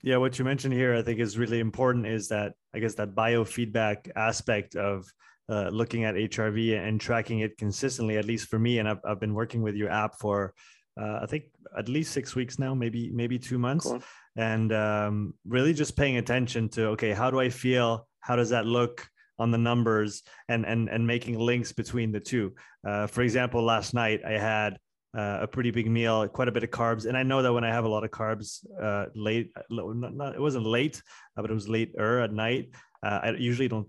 [0.03, 2.07] Yeah, what you mentioned here, I think, is really important.
[2.07, 5.13] Is that I guess that biofeedback aspect of
[5.49, 8.79] uh, looking at HRV and tracking it consistently, at least for me.
[8.79, 10.55] And I've, I've been working with your app for,
[11.01, 11.45] uh, I think,
[11.77, 14.03] at least six weeks now, maybe maybe two months, cool.
[14.37, 18.09] and um, really just paying attention to okay, how do I feel?
[18.21, 19.09] How does that look?
[19.39, 22.55] on the numbers and and and making links between the two.
[22.87, 24.79] Uh, for example, last night I had
[25.17, 27.65] uh, a pretty big meal, quite a bit of carbs, and I know that when
[27.65, 31.03] I have a lot of carbs uh, late, not, not, it wasn't late,
[31.37, 32.71] uh, but it was later at night.
[33.03, 33.89] Uh, I usually don't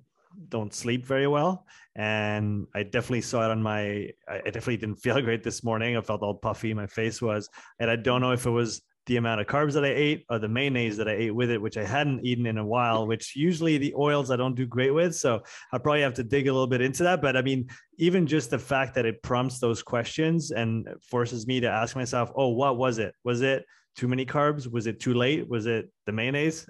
[0.49, 1.65] don't sleep very well.
[1.95, 5.97] And i definitely saw it on my i definitely didn't feel great this morning.
[5.97, 6.73] I felt all puffy.
[6.73, 9.85] My face was and i don't know if it was the amount of carbs that
[9.85, 12.57] i ate or the mayonnaise that i ate with it which i hadn't eaten in
[12.57, 15.15] a while which usually the oils i don't do great with.
[15.15, 15.41] So
[15.73, 17.21] i probably have to dig a little bit into that.
[17.21, 21.59] But i mean even just the fact that it prompts those questions and forces me
[21.61, 23.13] to ask myself oh what was it?
[23.23, 23.65] Was it
[23.97, 24.71] too many carbs?
[24.71, 25.49] Was it too late?
[25.49, 26.65] Was it the mayonnaise?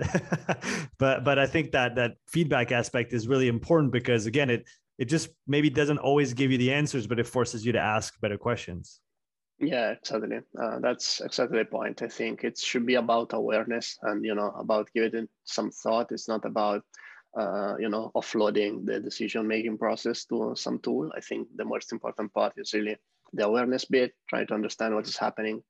[0.97, 4.65] but but I think that that feedback aspect is really important because again, it
[4.97, 8.19] it just maybe doesn't always give you the answers, but it forces you to ask
[8.19, 9.01] better questions.
[9.59, 10.39] Yeah, exactly.
[10.59, 12.01] Uh, that's exactly the point.
[12.01, 16.11] I think it should be about awareness and you know about giving some thought.
[16.11, 16.83] It's not about
[17.37, 21.11] uh, you know offloading the decision making process to some tool.
[21.15, 22.97] I think the most important part is really
[23.33, 25.61] the awareness bit, trying to understand what is happening,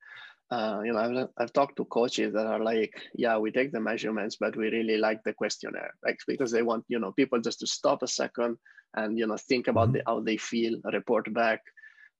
[0.50, 3.80] uh, you know, I've, I've talked to coaches that are like, yeah, we take the
[3.80, 7.60] measurements, but we really like the questionnaire, like because they want, you know, people just
[7.60, 8.56] to stop a second
[8.96, 9.98] and, you know, think about mm-hmm.
[9.98, 11.60] the, how they feel, report back.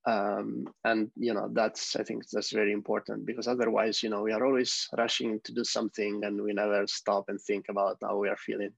[0.07, 4.33] Um, and, you know, that's, I think that's very important because otherwise, you know, we
[4.33, 8.29] are always rushing to do something and we never stop and think about how we
[8.29, 8.73] are feeling.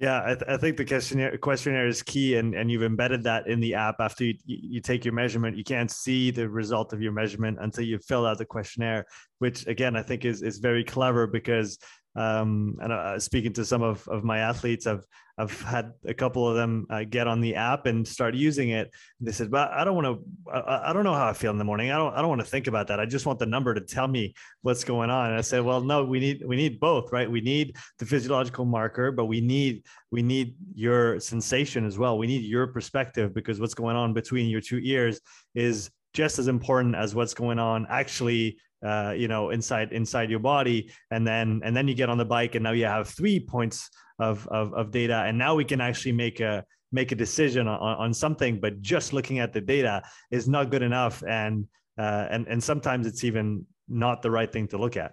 [0.00, 3.48] Yeah, I, th- I, think the questionnaire questionnaire is key, and, and you've embedded that
[3.48, 3.96] in the app.
[3.98, 7.84] After you, you take your measurement, you can't see the result of your measurement until
[7.84, 9.06] you fill out the questionnaire,
[9.38, 11.78] which again I think is is very clever because
[12.18, 15.06] um, and uh, speaking to some of, of my athletes, I've
[15.40, 18.90] I've had a couple of them uh, get on the app and start using it.
[19.20, 20.52] They said, "But I don't want to.
[20.52, 21.92] I, I, don't know how I feel in the morning.
[21.92, 22.12] I don't.
[22.12, 22.98] I don't want to think about that.
[22.98, 25.80] I just want the number to tell me what's going on." And I said, "Well,
[25.80, 26.04] no.
[26.04, 27.30] We need we need both, right?
[27.30, 32.18] We need the physiological marker, but we need we need your sensation as well.
[32.18, 35.20] We need your perspective because what's going on between your two ears
[35.54, 40.40] is just as important as what's going on actually uh, you know inside inside your
[40.40, 40.90] body.
[41.10, 43.90] And then and then you get on the bike and now you have three points
[44.18, 45.24] of of, of data.
[45.26, 49.12] And now we can actually make a make a decision on, on something but just
[49.12, 51.22] looking at the data is not good enough.
[51.28, 51.66] And
[51.98, 55.12] uh, and and sometimes it's even not the right thing to look at.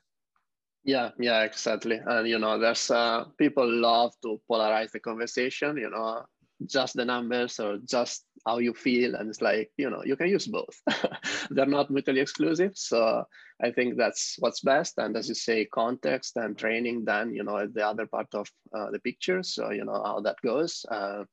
[0.83, 1.99] Yeah yeah exactly.
[2.05, 6.23] And you know there's uh, people love to polarize the conversation you know
[6.65, 10.29] just the numbers or just how you feel and it's like you know you can
[10.29, 10.81] use both.
[11.49, 13.25] They're not mutually exclusive so
[13.63, 14.97] i think that's what's best.
[14.97, 18.91] And as you say context and training then you know the other part of uh,
[18.91, 20.85] the picture so you know how that goes.
[20.89, 21.25] Uh,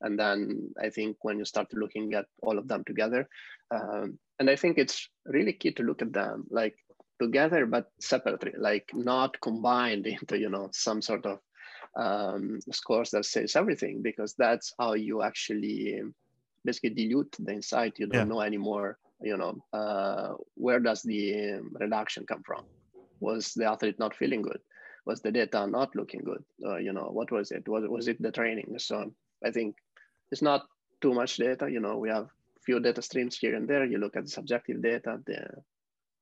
[0.00, 3.28] and then i think when you start looking at all of them together
[3.70, 6.76] um, and i think it's really key to look at them like
[7.20, 11.38] together but separately like not combined into you know some sort of
[11.96, 16.02] um, scores that says everything because that's how you actually
[16.64, 17.98] basically dilute the insight.
[17.98, 18.34] You don't yeah.
[18.34, 18.98] know anymore.
[19.20, 22.64] You know uh, where does the reduction come from?
[23.20, 24.60] Was the athlete not feeling good?
[25.06, 26.44] Was the data not looking good?
[26.64, 27.68] Uh, you know what was it?
[27.68, 28.74] Was was it the training?
[28.78, 29.12] So
[29.44, 29.76] I think
[30.32, 30.66] it's not
[31.00, 31.70] too much data.
[31.70, 32.28] You know we have
[32.64, 33.84] few data streams here and there.
[33.84, 35.46] You look at the subjective data, the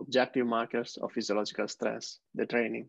[0.00, 2.88] objective markers of physiological stress, the training,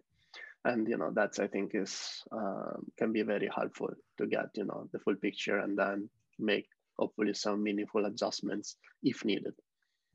[0.65, 4.65] and you know that's i think is uh, can be very helpful to get you
[4.65, 9.53] know the full picture and then make hopefully some meaningful adjustments if needed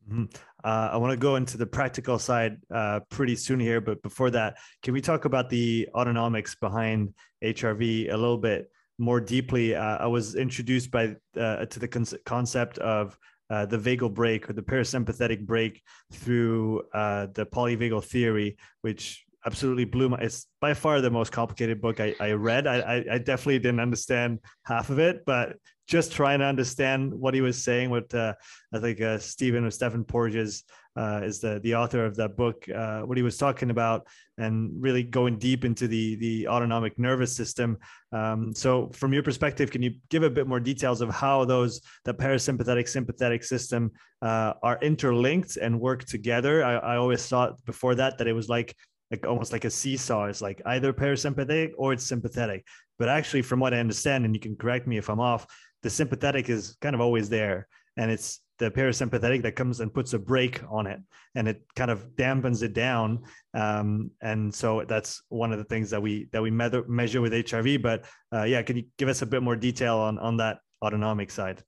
[0.09, 0.25] Mm-hmm.
[0.65, 4.31] Uh, I want to go into the practical side uh, pretty soon here, but before
[4.31, 9.75] that, can we talk about the autonomics behind HRV a little bit more deeply?
[9.75, 13.19] Uh, I was introduced by uh, to the con- concept of
[13.51, 15.83] uh, the vagal brake or the parasympathetic brake
[16.13, 20.19] through uh, the polyvagal theory, which absolutely blew my.
[20.19, 22.67] It's by far the most complicated book I, I read.
[22.67, 25.57] I, I definitely didn't understand half of it, but
[25.89, 27.91] just trying to understand what he was saying.
[27.91, 28.35] What uh,
[28.73, 30.65] I think uh, Stephen or Stephen Porges
[30.97, 32.69] uh, is the the author of that book.
[32.69, 37.35] Uh, what he was talking about, and really going deep into the the autonomic nervous
[37.35, 37.79] system.
[38.13, 41.81] Um, so, from your perspective, can you give a bit more details of how those
[42.05, 46.65] the parasympathetic sympathetic system uh, are interlinked and work together?
[46.65, 48.75] I, I always thought before that that it was like
[49.11, 50.27] like almost like a seesaw.
[50.27, 52.65] It's like either parasympathetic or it's sympathetic.
[52.99, 55.47] But actually, from what I understand, and you can correct me if I'm off,
[55.83, 60.15] the sympathetic is kind of always there and it's the parasympathetic that comes and puts
[60.15, 61.01] a brake on it
[61.35, 63.23] and it kind of dampens it down
[63.55, 67.33] um, and so that's one of the things that we that we measure, measure with
[67.33, 70.59] hrv but uh, yeah can you give us a bit more detail on on that
[70.83, 71.63] autonomic side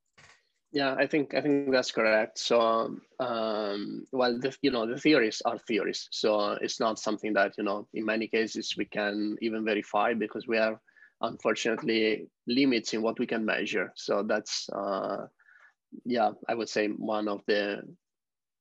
[0.72, 5.42] yeah i think i think that's correct so um, well the, you know the theories
[5.44, 9.64] are theories so it's not something that you know in many cases we can even
[9.64, 10.80] verify because we are
[11.20, 13.92] unfortunately limits in what we can measure.
[13.94, 15.26] So that's, uh,
[16.04, 17.82] yeah, I would say one of the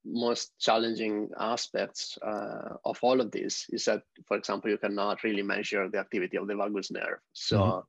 [0.05, 5.43] most challenging aspects uh, of all of this is that, for example, you cannot really
[5.43, 7.19] measure the activity of the vagus nerve.
[7.33, 7.79] So mm-hmm.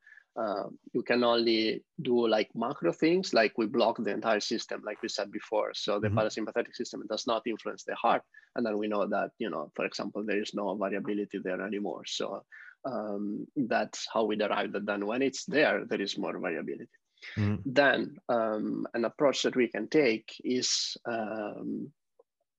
[0.40, 5.02] Uh, you can only do like macro things, like we block the entire system, like
[5.02, 5.72] we said before.
[5.74, 6.18] So the mm-hmm.
[6.18, 8.22] parasympathetic system does not influence the heart,
[8.56, 12.02] and then we know that you know, for example, there is no variability there anymore.
[12.06, 12.42] So
[12.84, 16.88] um, that's how we derive that then when it's there, there is more variability.
[17.36, 17.60] Mm.
[17.66, 21.92] Then um, an approach that we can take is um,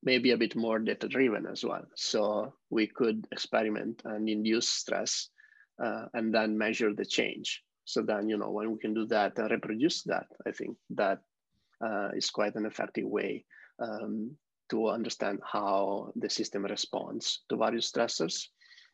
[0.04, 1.86] maybe a bit more data driven as well.
[1.96, 5.30] So we could experiment and induce stress
[5.84, 7.64] uh, and then measure the change.
[7.92, 11.20] So then, you know, when we can do that and reproduce that, I think that
[11.84, 13.44] uh, is quite an effective way
[13.80, 14.36] um,
[14.70, 18.48] to understand how the system responds to various stressors.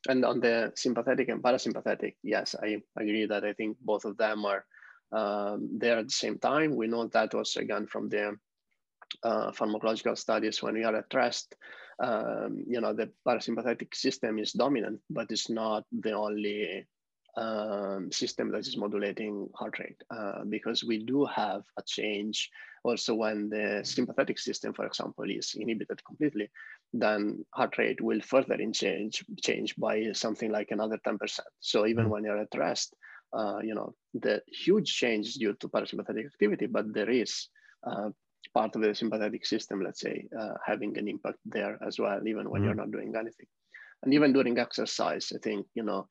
[0.10, 4.45] And on the sympathetic and parasympathetic, yes, I agree that I think both of them
[4.45, 4.65] are
[5.12, 6.75] um, there at the same time.
[6.75, 8.38] We know that also again from the
[9.23, 11.55] uh, pharmacological studies when we are at rest,
[11.99, 16.86] um, you know, the parasympathetic system is dominant, but it's not the only
[17.38, 22.50] um, system that is modulating heart rate uh, because we do have a change
[22.84, 26.50] also when the sympathetic system, for example, is inhibited completely
[26.93, 31.39] then heart rate will further in change change by something like another 10%.
[31.60, 32.12] So even mm-hmm.
[32.12, 32.95] when you're at rest,
[33.34, 37.50] uh, you know, the huge change is due to parasympathetic activity, but there is
[37.86, 38.10] uh,
[38.54, 42.50] part of the sympathetic system, let's say, uh, having an impact there as well, even
[42.50, 42.65] when mm-hmm.
[42.65, 43.47] you're not doing anything.
[44.04, 46.08] And even during exercise, I think, you know,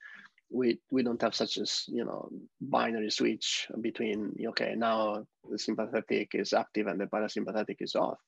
[0.51, 2.29] we, we don't have such as, you know,
[2.61, 8.19] binary switch between, okay, now the sympathetic is active and the parasympathetic is off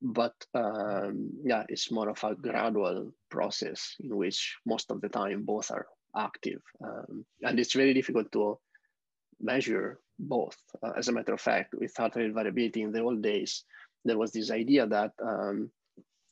[0.00, 5.42] but um, yeah, it's more of a gradual process in which most of the time
[5.44, 8.58] both are active, um, and it's very difficult to
[9.40, 10.56] measure both.
[10.82, 13.64] Uh, as a matter of fact, with heart rate variability in the old days,
[14.04, 15.70] there was this idea that um,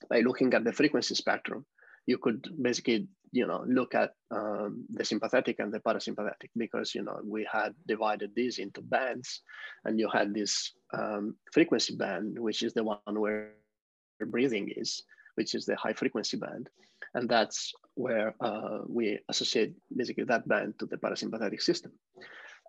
[0.08, 1.64] by looking at the frequency spectrum,
[2.06, 7.02] you could basically you know look at um, the sympathetic and the parasympathetic because you
[7.02, 9.42] know we had divided these into bands
[9.84, 13.52] and you had this um, frequency band which is the one where
[14.30, 15.02] breathing is
[15.36, 16.68] which is the high frequency band.
[17.14, 21.92] And that's where uh, we associate basically that band to the parasympathetic system.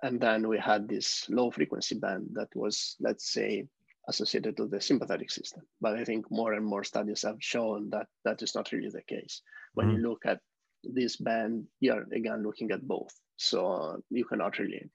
[0.03, 3.65] And then we had this low frequency band that was let's say
[4.07, 5.63] associated to the sympathetic system.
[5.81, 9.01] But I think more and more studies have shown that that is not really the
[9.01, 9.41] case.
[9.73, 9.97] When mm-hmm.
[9.97, 10.39] you look at
[10.83, 13.13] this band, you're again looking at both.
[13.35, 14.89] So you cannot really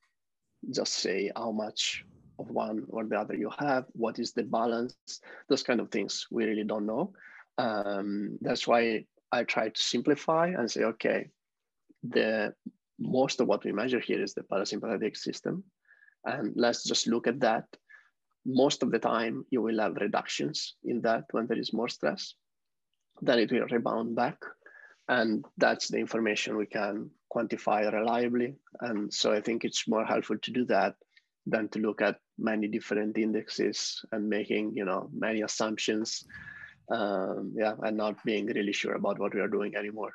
[0.70, 2.04] just say how much
[2.38, 4.94] of one or the other you have, what is the balance,
[5.48, 7.12] those kind of things we really don't know.
[7.58, 11.28] Um, that's why I try to simplify and say, okay,
[12.02, 12.54] the
[12.98, 15.64] most of what we measure here is the parasympathetic system.
[16.24, 17.64] And let's just look at that
[18.44, 22.34] most of the time you will have reductions in that when there is more stress
[23.20, 24.38] then it will rebound back.
[25.08, 28.56] And that's the information we can quantify reliably.
[28.80, 30.94] And so i think it's more helpful to do that
[31.46, 36.24] than to look at many different indexes and making you know many assumptions
[36.90, 40.12] um, yeah and not being really sure about what we are doing anymore.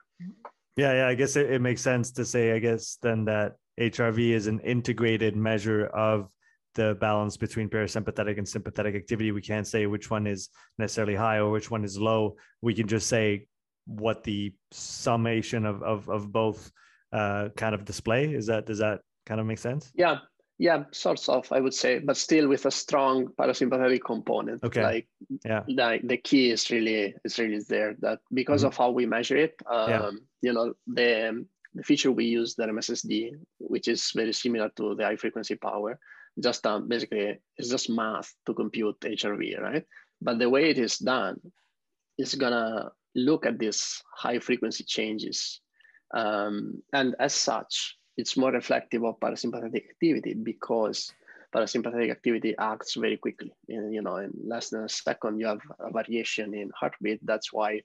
[0.78, 4.20] Yeah yeah i guess it, it makes sense to say i guess then that hrv
[4.20, 6.32] is an integrated measure of
[6.78, 9.34] the balance between parasympathetic and sympathetic activity.
[9.34, 12.38] We can't say which one is necessarily high or which one is low.
[12.62, 13.48] We can just say
[13.86, 16.72] what the summation of of, of both
[17.12, 18.34] uh, kind of display.
[18.34, 19.92] Is that does that kind of make sense?
[19.96, 20.20] Yeah,
[20.60, 24.64] yeah, sorts of, I would say, but still with a strong parasympathetic component.
[24.64, 24.84] Okay.
[24.84, 25.08] Like,
[25.46, 27.96] yeah, the, the key is really is really there.
[28.00, 28.70] That because mm-hmm.
[28.70, 30.12] of how we measure it, um, yeah.
[30.42, 35.04] you know, the the feature we use, the RMSSD, which is very similar to the
[35.04, 36.00] high frequency power,
[36.40, 39.84] just um, basically it's just math to compute HRV, right?
[40.22, 41.40] But the way it is done
[42.18, 45.62] is gonna look at these high frequency changes,
[46.14, 51.12] um, and as such, it's more reflective of parasympathetic activity because
[51.56, 53.54] parasympathetic activity acts very quickly.
[53.70, 57.20] In, you know, in less than a second, you have a variation in heartbeat.
[57.26, 57.82] That's why,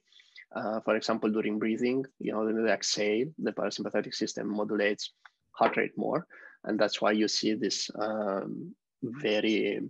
[0.55, 5.11] uh, for example, during breathing, you know, you exhale, the parasympathetic system modulates
[5.51, 6.27] heart rate more,
[6.63, 9.81] and that's why you see this um, very,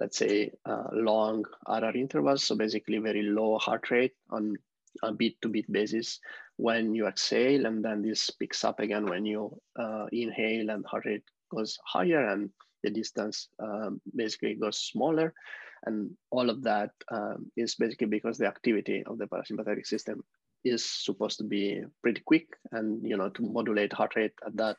[0.00, 2.44] let's say, uh, long RR intervals.
[2.44, 4.56] So basically, very low heart rate on
[5.02, 6.20] a beat to beat basis
[6.56, 11.06] when you exhale, and then this picks up again when you uh, inhale, and heart
[11.06, 12.50] rate goes higher, and
[12.82, 15.34] the distance um, basically goes smaller.
[15.84, 20.22] And all of that um, is basically because the activity of the parasympathetic system
[20.64, 24.76] is supposed to be pretty quick and you know to modulate heart rate at that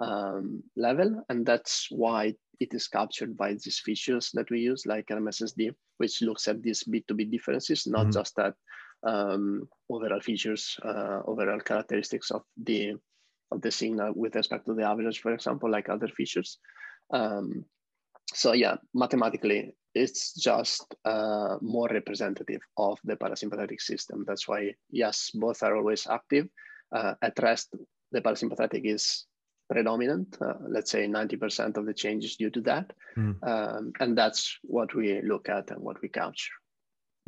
[0.00, 5.06] um, level and that's why it is captured by these features that we use like
[5.08, 8.12] RMSSD which looks at these bit to bit differences not mm-hmm.
[8.12, 8.54] just at
[9.02, 12.94] um, overall features, uh, overall characteristics of the
[13.52, 16.58] of the signal with respect to the average, for example, like other features.
[17.12, 17.64] Um,
[18.32, 24.24] so yeah, mathematically, it's just uh, more representative of the parasympathetic system.
[24.24, 26.46] That's why, yes, both are always active.
[26.94, 27.74] Uh, at rest,
[28.12, 29.26] the parasympathetic is
[29.70, 30.36] predominant.
[30.40, 32.92] Uh, let's say 90% of the changes due to that.
[33.16, 33.36] Mm.
[33.46, 36.52] Um, and that's what we look at and what we capture.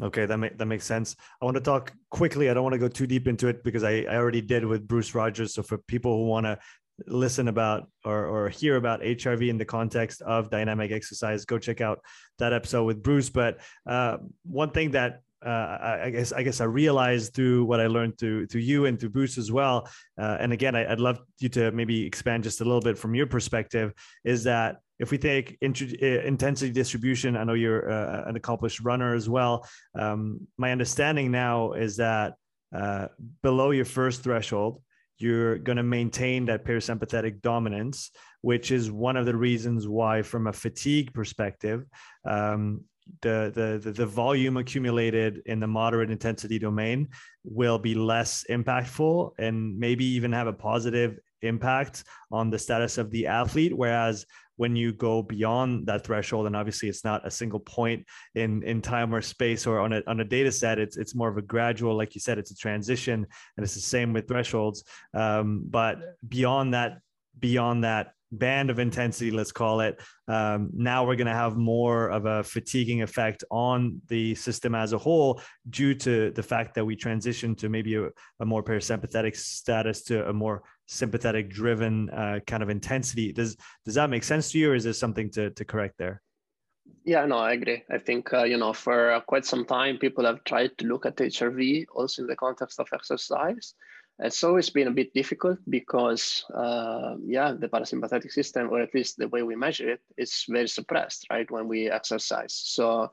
[0.02, 1.14] Okay, that make, that makes sense.
[1.40, 2.50] I want to talk quickly.
[2.50, 4.88] I don't want to go too deep into it because I, I already did with
[4.88, 5.54] Bruce Rogers.
[5.54, 6.58] So for people who want to
[7.06, 11.80] listen about or, or hear about HRV in the context of dynamic exercise, go check
[11.80, 12.00] out
[12.38, 13.30] that episode with Bruce.
[13.30, 17.86] But uh, one thing that uh, I guess I guess I realized through what I
[17.86, 19.88] learned through through you and through Bruce as well.
[20.20, 23.14] Uh, and again, I, would love you to maybe expand just a little bit from
[23.14, 23.92] your perspective.
[24.24, 29.14] Is that if we take uh, intensity distribution, I know you're uh, an accomplished runner
[29.14, 29.66] as well.
[29.98, 32.34] Um, my understanding now is that
[32.74, 33.08] uh,
[33.42, 34.80] below your first threshold,
[35.18, 40.46] you're going to maintain that parasympathetic dominance, which is one of the reasons why, from
[40.46, 41.84] a fatigue perspective,
[42.24, 42.82] um,
[43.20, 47.08] the, the, the volume accumulated in the moderate intensity domain
[47.44, 53.10] will be less impactful and maybe even have a positive impact on the status of
[53.10, 53.76] the athlete.
[53.76, 54.26] Whereas
[54.56, 58.80] when you go beyond that threshold and obviously it's not a single point in in
[58.80, 61.42] time or space or on a on a data set it's it's more of a
[61.42, 63.26] gradual like you said it's a transition
[63.56, 64.84] and it's the same with thresholds.
[65.14, 65.98] Um, but
[66.28, 66.98] beyond that
[67.38, 70.00] beyond that band of intensity, let's call it.
[70.26, 74.92] Um, now we're going to have more of a fatiguing effect on the system as
[74.92, 78.08] a whole due to the fact that we transition to maybe a,
[78.40, 83.32] a more parasympathetic status to a more sympathetic driven uh, kind of intensity.
[83.32, 86.22] Does does that make sense to you, or is there something to to correct there?
[87.04, 87.84] Yeah, no, I agree.
[87.90, 91.16] I think uh, you know for quite some time people have tried to look at
[91.16, 93.74] HRV also in the context of exercise
[94.22, 99.18] it's always been a bit difficult because, uh, yeah, the parasympathetic system, or at least
[99.18, 102.54] the way we measure it, is very suppressed, right, when we exercise.
[102.54, 103.10] So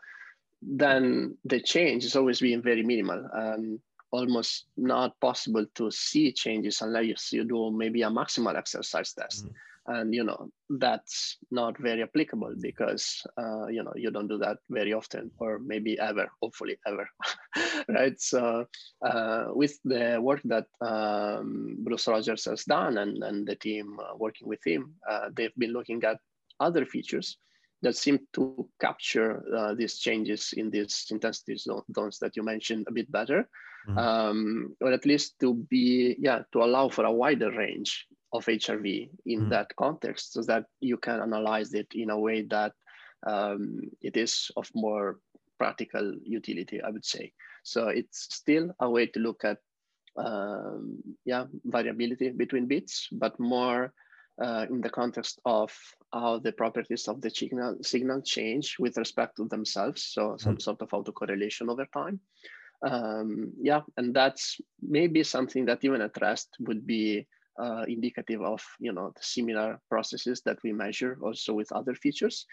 [0.62, 3.80] then the change is always being very minimal and
[4.12, 9.46] almost not possible to see changes unless you do maybe a maximal exercise test.
[9.46, 9.54] Mm
[9.90, 14.58] and you know that's not very applicable because uh, you know you don't do that
[14.70, 17.10] very often or maybe ever hopefully ever
[17.90, 18.66] right so
[19.06, 24.16] uh, with the work that um, bruce rogers has done and, and the team uh,
[24.16, 26.18] working with him uh, they've been looking at
[26.60, 27.38] other features
[27.82, 32.92] that seem to capture uh, these changes in these intensity zones that you mentioned a
[32.92, 33.50] bit better
[33.88, 33.98] mm-hmm.
[33.98, 39.10] um, or at least to be yeah to allow for a wider range of HRV
[39.26, 39.50] in mm.
[39.50, 42.74] that context so that you can analyze it in a way that
[43.26, 45.20] um, it is of more
[45.58, 47.34] practical utility, I would say.
[47.64, 49.58] So it's still a way to look at
[50.18, 53.94] um, yeah variability between bits, but more
[54.42, 55.72] uh, in the context of
[56.14, 60.04] how the properties of the signal signal change with respect to themselves.
[60.04, 60.62] So some mm.
[60.62, 62.20] sort of autocorrelation over time.
[62.82, 67.28] Um, yeah, and that's maybe something that even at rest would be
[67.60, 72.46] uh, indicative of you know the similar processes that we measure also with other features.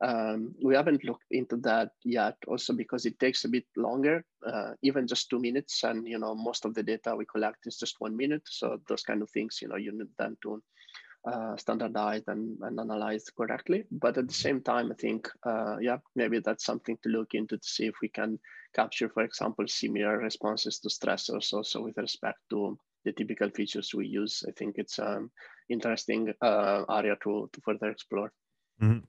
[0.00, 4.72] Um, we haven't looked into that yet, also because it takes a bit longer, uh,
[4.82, 8.00] even just two minutes, and you know most of the data we collect is just
[8.00, 8.42] one minute.
[8.46, 10.62] So those kind of things, you know, you need them to
[11.24, 13.84] uh, standardized and, and analyzed correctly.
[13.90, 17.56] But at the same time, I think, uh, yeah, maybe that's something to look into
[17.56, 18.38] to see if we can
[18.74, 24.06] capture, for example, similar responses to stressors also with respect to the typical features we
[24.06, 24.42] use.
[24.48, 25.30] I think it's an um,
[25.68, 28.32] interesting uh, area to, to further explore.
[28.82, 29.04] Mm-hmm.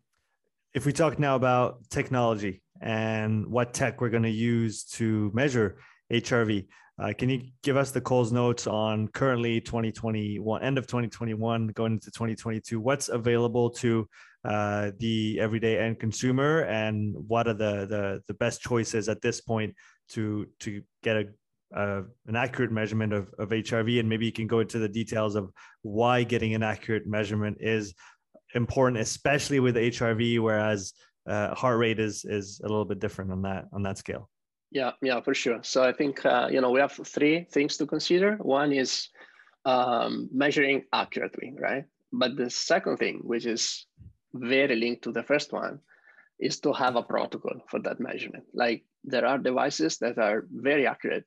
[0.74, 5.78] If we talk now about technology and what tech we're going to use to measure
[6.12, 6.68] HRV,
[6.98, 11.94] uh, can you give us the Coles notes on currently 2021, end of 2021, going
[11.94, 12.80] into 2022?
[12.80, 14.08] What's available to
[14.46, 19.42] uh, the everyday end consumer, and what are the, the the best choices at this
[19.42, 19.76] point
[20.10, 21.26] to to get a
[21.76, 25.36] uh, an accurate measurement of, of HRV, and maybe you can go into the details
[25.36, 25.52] of
[25.82, 27.94] why getting an accurate measurement is
[28.54, 30.94] important, especially with HRV, whereas
[31.28, 34.30] uh, heart rate is is a little bit different on that on that scale.
[34.72, 35.60] Yeah, yeah, for sure.
[35.64, 38.38] So I think uh, you know we have three things to consider.
[38.38, 39.10] One is
[39.66, 41.86] um, measuring accurately, right?
[42.12, 43.86] But the second thing, which is
[44.34, 45.80] very linked to the first one,
[46.40, 48.46] is to have a protocol for that measurement.
[48.54, 51.26] Like there are devices that are very accurate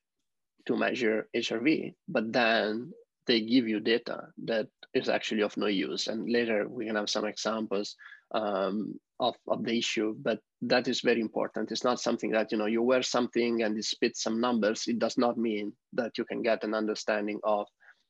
[0.68, 2.92] to measure HRV, but then
[3.26, 6.06] they give you data that is actually of no use.
[6.06, 7.96] And later we can have some examples
[8.32, 11.72] um, of, of the issue, but that is very important.
[11.72, 14.84] It's not something that, you know, you wear something and it spits some numbers.
[14.86, 17.66] It does not mean that you can get an understanding of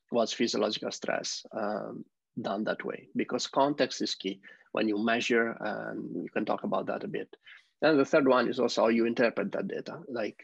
[0.09, 2.05] what's physiological stress um,
[2.41, 4.39] done that way because context is key
[4.71, 7.35] when you measure and you can talk about that a bit.
[7.81, 9.99] And the third one is also how you interpret that data.
[10.07, 10.37] Like,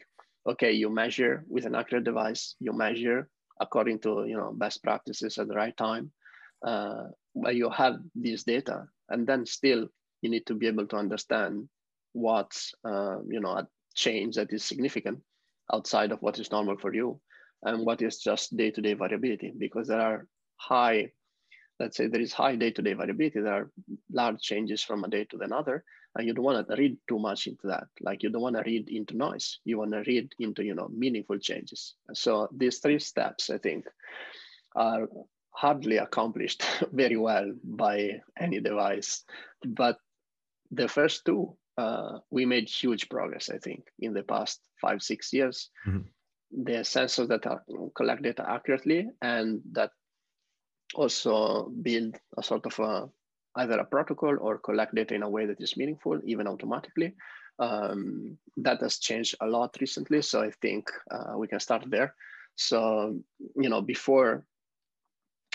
[0.46, 3.28] okay, you measure with an accurate device, you measure
[3.60, 6.12] according to, you know, best practices at the right time,
[6.66, 9.88] uh, but you have these data and then still
[10.22, 11.68] you need to be able to understand
[12.12, 15.18] what's uh, you know a change that is significant
[15.72, 17.20] outside of what is normal for you
[17.62, 20.26] and what is just day-to-day variability because there are
[20.56, 21.10] high
[21.78, 23.70] let's say there is high day-to-day variability there are
[24.12, 25.84] large changes from a day to another
[26.16, 28.62] and you don't want to read too much into that like you don't want to
[28.62, 32.98] read into noise you want to read into you know meaningful changes so these three
[32.98, 33.84] steps i think
[34.74, 35.08] are
[35.50, 39.24] hardly accomplished very well by any device
[39.64, 39.98] but
[40.70, 45.32] the first two uh, we made huge progress, I think, in the past five, six
[45.32, 45.70] years.
[45.86, 46.62] Mm-hmm.
[46.64, 47.62] The sensors that are,
[47.94, 49.90] collect data accurately and that
[50.94, 53.08] also build a sort of a,
[53.56, 57.14] either a protocol or collect data in a way that is meaningful, even automatically.
[57.58, 60.20] Um, that has changed a lot recently.
[60.22, 62.14] So I think uh, we can start there.
[62.56, 63.18] So,
[63.56, 64.44] you know, before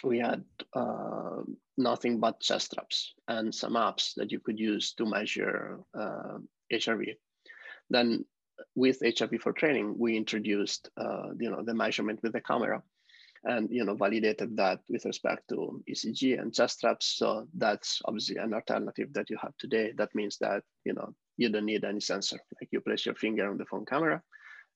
[0.04, 0.44] we had
[0.74, 1.42] uh,
[1.78, 6.38] nothing but chest straps and some apps that you could use to measure uh,
[6.72, 7.16] HRV.
[7.90, 8.26] Then
[8.76, 12.82] with HRV4Training, we introduced uh, you know the measurement with the camera
[13.44, 17.18] and you know validated that with respect to ECG and chest straps.
[17.18, 19.94] So that's obviously an alternative that you have today.
[19.98, 22.38] That means that you know you don't need any sensor.
[22.60, 24.22] Like you place your finger on the phone camera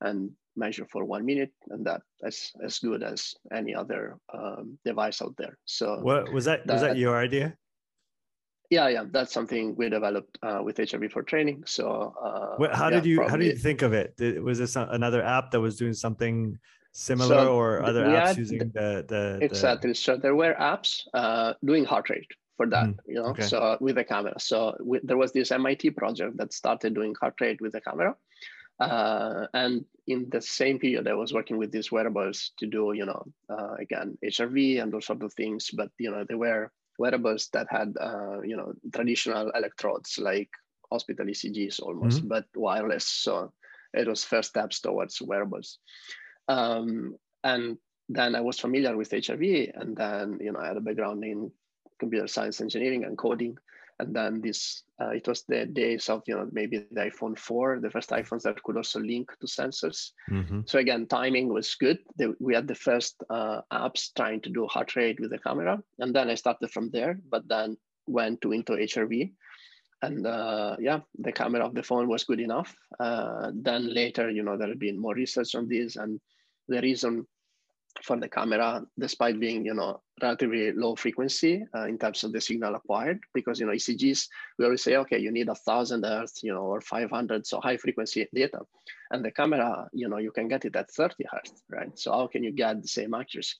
[0.00, 5.22] and measure for one minute, and that is as good as any other um, device
[5.22, 5.58] out there.
[5.64, 6.66] So, what was that?
[6.66, 7.56] that was that your idea?
[8.68, 11.68] Yeah, yeah, that's something we developed uh, with HRV4Training.
[11.68, 13.30] So, uh, how yeah, did you probably.
[13.30, 14.16] how did you think of it?
[14.16, 16.58] Did, was this another app that was doing something
[16.96, 19.90] similar, so or other apps had, using the, the exactly?
[19.90, 19.94] The...
[19.94, 23.42] So there were apps uh, doing heart rate for that, mm, you know, okay.
[23.42, 24.34] so with the camera.
[24.38, 28.16] So we, there was this MIT project that started doing heart rate with the camera.
[28.78, 33.06] Uh, and in the same period, I was working with these wearables to do, you
[33.06, 35.70] know, uh, again, HRV and those sort of things.
[35.72, 40.50] But, you know, they were wearables that had, uh, you know, traditional electrodes like
[40.90, 42.28] hospital ECGs almost, mm-hmm.
[42.28, 43.06] but wireless.
[43.06, 43.52] So
[43.94, 45.78] it was first steps towards wearables.
[46.48, 47.78] Um, and
[48.08, 51.50] then I was familiar with HRV, and then, you know, I had a background in
[51.98, 53.56] computer science engineering and coding.
[53.98, 57.80] And then this uh, it was the days of you know maybe the iphone 4
[57.80, 60.10] the first iphones that could also link to sensors.
[60.30, 60.60] Mm-hmm.
[60.66, 61.98] so again timing was good.
[62.18, 65.82] The, we had the first uh, apps trying to do heart rate with the camera.
[65.98, 67.76] And then i started from there but then
[68.06, 69.32] went to into hrv
[70.02, 72.76] and uh, yeah the camera of the phone was good enough.
[73.00, 76.20] Uh, then later you know there had been more research on this and
[76.68, 77.26] the reason
[78.02, 82.40] for the camera, despite being you know relatively low frequency uh, in terms of the
[82.40, 86.42] signal acquired, because you know ECGs we always say okay you need a thousand hertz
[86.42, 88.60] you know or 500 so high frequency data,
[89.10, 91.98] and the camera you know you can get it at 30 hertz right.
[91.98, 93.56] So how can you get the same accuracy?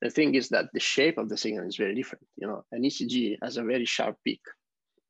[0.00, 2.24] The thing is that the shape of the signal is very different.
[2.36, 4.42] You know, an ECG has a very sharp peak.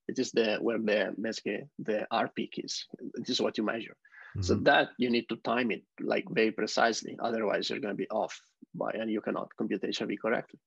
[0.09, 2.87] It is the where the basically the R peak is.
[3.15, 3.97] This is what you measure.
[4.39, 4.47] Mm-hmm.
[4.47, 7.19] So that you need to time it like very precisely.
[7.21, 8.41] Otherwise, you're going to be off
[8.73, 10.61] by and you cannot compute HRV correctly.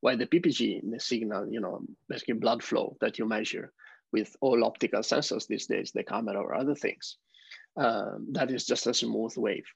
[0.00, 3.72] While the PPG, the signal, you know, basically blood flow that you measure
[4.12, 7.16] with all optical sensors these days, the camera or other things,
[7.76, 9.66] um, that is just a smooth wave.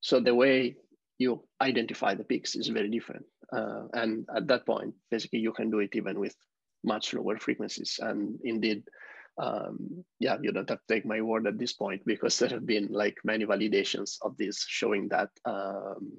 [0.00, 0.76] So the way
[1.18, 3.26] you identify the peaks is very different.
[3.52, 6.34] Uh, and at that point, basically, you can do it even with
[6.84, 8.00] much lower frequencies.
[8.00, 8.84] And indeed,
[9.38, 12.66] um, yeah, you don't have to take my word at this point because there have
[12.66, 16.12] been like many validations of this showing that um,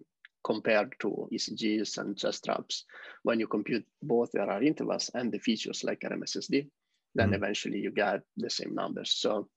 [0.44, 2.86] compared to ECGs and chest straps,
[3.24, 6.68] when you compute both the RR intervals and the features like RMSSD,
[7.16, 7.36] then mm.
[7.36, 9.12] eventually you get the same numbers.
[9.12, 9.50] So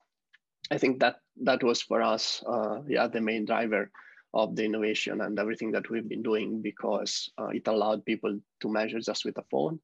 [0.71, 3.91] I think that that was for us, uh, yeah, the main driver
[4.35, 8.69] of the innovation and everything that we've been doing because uh, it allowed people to
[8.69, 9.79] measure just with a phone.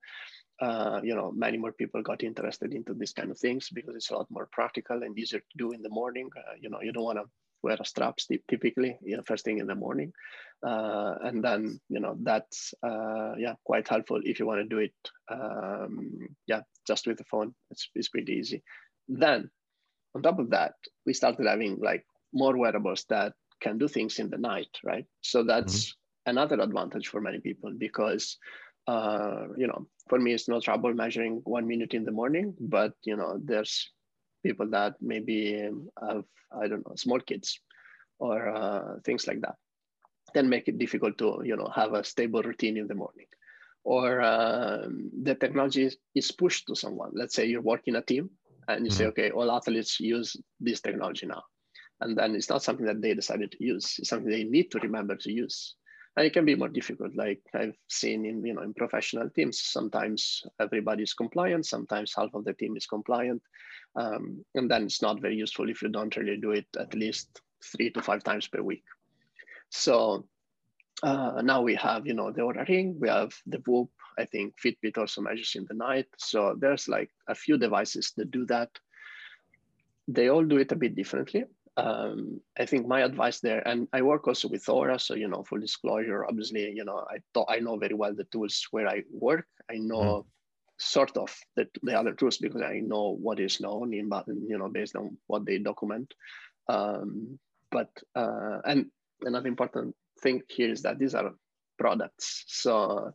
[0.60, 4.10] Uh, you know, many more people got interested into these kind of things because it's
[4.10, 6.28] a lot more practical and easier to do in the morning.
[6.36, 7.24] Uh, you know, you don't want to
[7.62, 8.16] wear a strap
[8.48, 10.12] typically, you know, first thing in the morning.
[10.66, 14.78] Uh, and then, you know, that's, uh, yeah, quite helpful if you want to do
[14.78, 14.94] it,
[15.30, 17.54] um, yeah, just with the phone.
[17.70, 18.62] It's, it's pretty easy.
[19.08, 19.50] Then
[20.14, 20.74] on top of that,
[21.06, 25.06] we started having like more wearables that can do things in the night, right?
[25.20, 26.30] So that's mm-hmm.
[26.30, 28.38] another advantage for many people because,
[28.88, 32.94] uh, you know, for me, it's no trouble measuring one minute in the morning, but,
[33.04, 33.90] you know, there's
[34.42, 35.70] people that maybe
[36.00, 37.60] have, I don't know, small kids
[38.18, 39.56] or uh, things like that.
[40.32, 43.26] Then make it difficult to, you know, have a stable routine in the morning.
[43.84, 47.10] Or um, the technology is, is pushed to someone.
[47.12, 48.30] Let's say you're working a team
[48.68, 48.98] and you mm-hmm.
[48.98, 51.42] say, okay, all athletes use this technology now
[52.00, 54.78] and then it's not something that they decided to use it's something they need to
[54.78, 55.74] remember to use
[56.18, 59.60] and it can be more difficult like i've seen in you know in professional teams.
[59.60, 63.40] Sometimes everybody's compliant sometimes half of the team is compliant.
[63.94, 67.40] Um, and then it's not very useful if you don't really do it at least
[67.62, 68.84] three to five times per week.
[69.70, 70.26] So
[71.02, 74.54] uh, now we have you know the Oura ring we have the whoop i think
[74.60, 76.08] fitbit also measures in the night.
[76.16, 78.70] So there's like a few devices that do that.
[80.08, 81.44] They all do it a bit differently
[81.78, 85.44] um, I think my advice there, and I work also with Oura, so you know,
[85.44, 89.04] full disclosure, obviously, you know, I thought I know very well the tools where I
[89.12, 89.46] work.
[89.70, 90.24] I know mm.
[90.78, 94.58] sort of the, the other tools because I know what is known in, but you
[94.58, 96.12] know, based on what they document.
[96.68, 97.38] Um,
[97.70, 98.86] but uh, and
[99.22, 101.32] another important thing here is that these are
[101.78, 103.12] products, so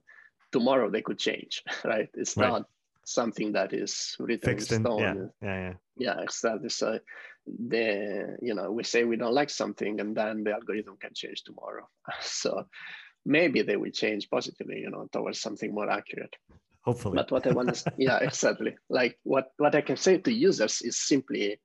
[0.54, 2.08] tomorrow they could change, right?
[2.14, 2.50] It's right.
[2.50, 2.66] not
[3.06, 5.02] something that is written Fixed in stone.
[5.02, 5.74] In, yeah, yeah, yeah.
[5.98, 6.70] Yeah, exactly.
[6.70, 7.00] So
[7.46, 11.44] the you know we say we don't like something and then the algorithm can change
[11.44, 11.88] tomorrow.
[12.22, 12.66] So
[13.26, 16.36] maybe they will change positively you know towards something more accurate.
[16.82, 17.16] Hopefully.
[17.16, 18.76] But what i want to yeah exactly.
[18.90, 21.60] Like what what i can say to users is simply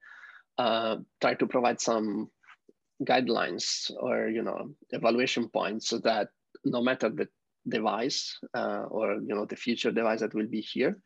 [0.59, 2.31] uh, try to provide some
[3.05, 6.29] guidelines or you know evaluation points so that
[6.65, 7.29] no matter the
[7.69, 10.99] device uh, or you know the future device that will be here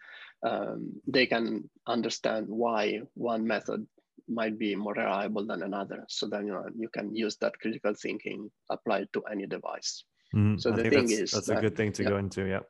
[0.47, 3.87] um, they can understand why one method
[4.33, 6.05] might be more reliable than another.
[6.09, 10.05] So then you know you can use that critical thinking applied to any device.
[10.35, 12.09] Mm, so I the thing that's, is that's that, a good thing to yeah.
[12.09, 12.45] go into.
[12.45, 12.61] Yeah.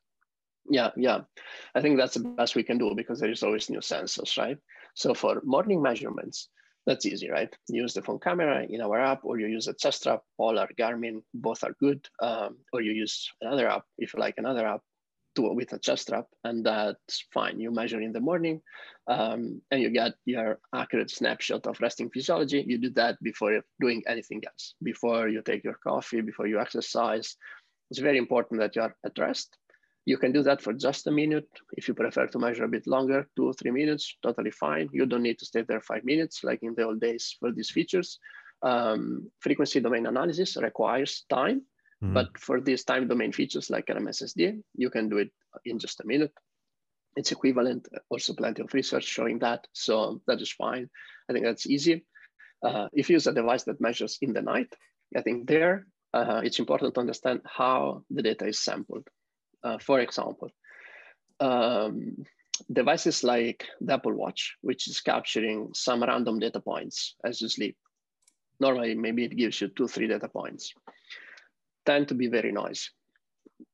[0.70, 1.20] Yeah, yeah.
[1.74, 4.56] I think that's the best we can do because there is always new sensors, right?
[4.94, 6.48] So for morning measurements,
[6.86, 7.52] that's easy, right?
[7.68, 10.22] You use the phone camera in our app, or you use a chest strap.
[10.36, 12.06] Polar or Garmin, both are good.
[12.20, 14.82] Um, or you use another app if you like another app
[15.38, 17.60] with a chest strap, and that's fine.
[17.60, 18.60] You measure in the morning,
[19.06, 22.64] um, and you get your accurate snapshot of resting physiology.
[22.66, 24.74] You do that before doing anything else.
[24.82, 27.36] Before you take your coffee, before you exercise,
[27.90, 29.56] it's very important that you are at rest.
[30.04, 31.48] You can do that for just a minute.
[31.72, 34.88] If you prefer to measure a bit longer, two or three minutes, totally fine.
[34.92, 37.70] You don't need to stay there five minutes like in the old days for these
[37.70, 38.18] features.
[38.62, 41.62] Um, frequency domain analysis requires time
[42.02, 42.14] Mm-hmm.
[42.14, 45.30] But for these time domain features like RMSSD, you can do it
[45.64, 46.32] in just a minute.
[47.14, 49.66] It's equivalent, also plenty of research showing that.
[49.72, 50.88] So that is fine.
[51.28, 52.04] I think that's easy.
[52.64, 54.72] Uh, if you use a device that measures in the night,
[55.16, 59.06] I think there uh, it's important to understand how the data is sampled.
[59.62, 60.50] Uh, for example,
[61.40, 62.16] um,
[62.72, 67.76] devices like the Apple Watch, which is capturing some random data points as you sleep.
[68.60, 70.72] Normally, maybe it gives you two, three data points
[71.84, 72.88] tend to be very noisy.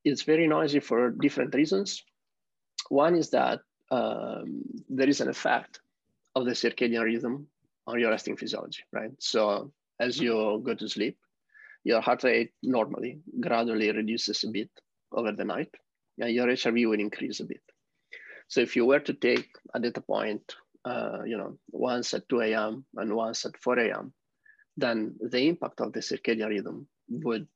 [0.04, 2.02] It's very noisy for different reasons.
[2.88, 5.80] One is that um, there is an effect
[6.34, 7.48] of the circadian rhythm
[7.86, 9.12] on your resting physiology, right?
[9.18, 11.18] So as you go to sleep,
[11.84, 14.70] your heart rate normally gradually reduces a bit
[15.12, 15.74] over the night,
[16.18, 17.62] and your HRV will increase a bit.
[18.48, 20.54] So if you were to take a data point,
[20.84, 22.84] uh, you know, once at 2 a.m.
[22.96, 24.12] and once at 4 a.m.,
[24.76, 27.46] then the impact of the circadian rhythm would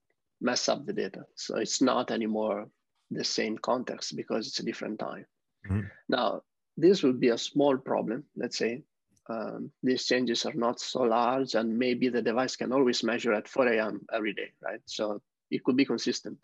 [0.42, 1.24] mess up the data.
[1.36, 2.68] So it's not anymore
[3.10, 5.26] the same context because it's a different time.
[5.66, 5.86] Mm-hmm.
[6.08, 6.42] Now,
[6.76, 8.82] this would be a small problem, let's say.
[9.28, 13.48] Um, these changes are not so large, and maybe the device can always measure at
[13.48, 14.00] 4 a.m.
[14.12, 14.80] every day, right?
[14.86, 16.38] So it could be consistent.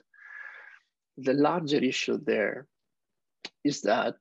[1.17, 2.67] The larger issue there
[3.65, 4.17] is that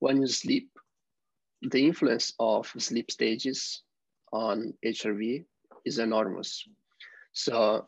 [0.00, 0.68] when you sleep,
[1.62, 3.82] the influence of sleep stages
[4.32, 5.44] on HRV
[5.86, 6.68] is enormous.
[7.32, 7.86] So,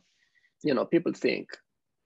[0.63, 1.51] you know, people think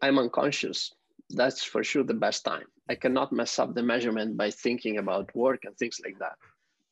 [0.00, 0.92] I'm unconscious.
[1.30, 2.64] That's for sure the best time.
[2.88, 6.36] I cannot mess up the measurement by thinking about work and things like that.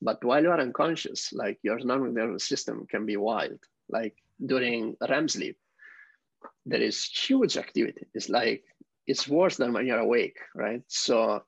[0.00, 3.58] But while you are unconscious, like your normal nervous system can be wild.
[3.88, 5.56] Like during REM sleep,
[6.64, 8.06] there is huge activity.
[8.14, 8.62] It's like
[9.06, 10.82] it's worse than when you're awake, right?
[10.86, 11.42] So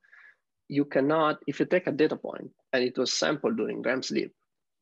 [0.68, 4.32] you cannot, if you take a data point and it was sampled during REM sleep,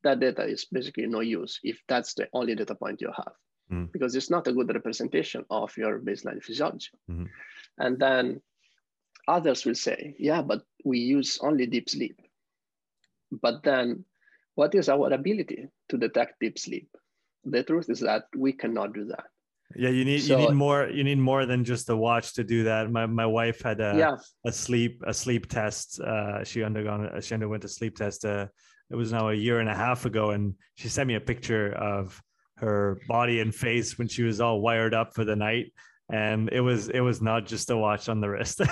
[0.05, 3.33] that data is basically no use if that's the only data point you have,
[3.71, 3.91] mm.
[3.93, 6.91] because it's not a good representation of your baseline physiology.
[7.11, 7.25] Mm-hmm.
[7.79, 8.41] And then
[9.27, 12.21] others will say, yeah, but we use only deep sleep.
[13.31, 14.05] But then
[14.55, 16.89] what is our ability to detect deep sleep?
[17.45, 19.27] The truth is that we cannot do that.
[19.77, 22.45] Yeah, you need so, you need more you need more than just a watch to
[22.45, 22.91] do that.
[22.91, 24.17] My my wife had a yeah.
[24.47, 26.01] a sleep a sleep test.
[26.01, 28.25] Uh, she undergone she underwent a sleep test.
[28.25, 28.47] Uh,
[28.91, 31.73] it was now a year and a half ago, and she sent me a picture
[31.75, 32.21] of
[32.61, 35.73] her body and face when she was all wired up for the night.
[36.11, 38.61] And it was it was not just a watch on the wrist.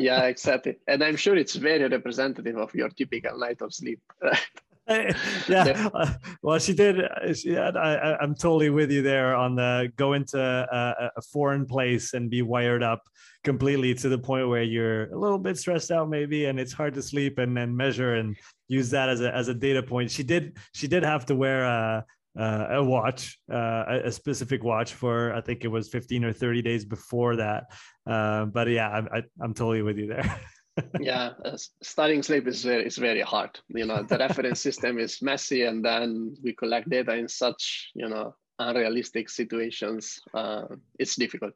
[0.00, 0.76] Yeah exactly.
[0.86, 5.16] And i'm sure it's very representative of your typical night of sleep right?
[5.48, 5.88] Yeah.
[5.92, 6.96] Uh, well she did
[7.34, 12.14] she, I, i'm totally with you there on the go into a, a, foreign place
[12.14, 13.02] and be wired up
[13.44, 16.94] completely to the point where you're a little bit stressed out maybe and it's hard
[16.94, 18.36] to sleep and then measure and
[18.68, 20.10] use that as a as a data point.
[20.10, 22.04] She did she did have to wear a
[22.38, 26.62] uh, a watch, uh, a specific watch for I think it was 15 or 30
[26.62, 27.64] days before that.
[28.06, 30.40] Uh, but yeah, I'm, I, am totally with you there.
[31.00, 33.58] yeah, uh, studying sleep is very, is very hard.
[33.68, 38.08] You know, the reference system is messy, and then we collect data in such you
[38.08, 40.20] know unrealistic situations.
[40.32, 40.64] Uh,
[40.98, 41.54] it's difficult.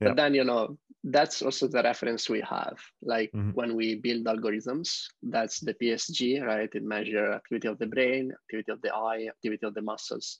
[0.00, 0.08] Yeah.
[0.08, 2.78] But then you know that's also the reference we have.
[3.02, 3.50] Like mm-hmm.
[3.50, 6.70] when we build algorithms, that's the PSG, right?
[6.72, 10.38] It measure activity of the brain, activity of the eye, activity of the muscles.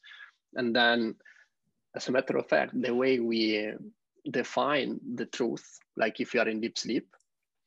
[0.55, 1.17] And then
[1.97, 3.73] as a matter of fact, the way we
[4.31, 5.65] define the truth,
[5.97, 7.09] like if you are in deep sleep,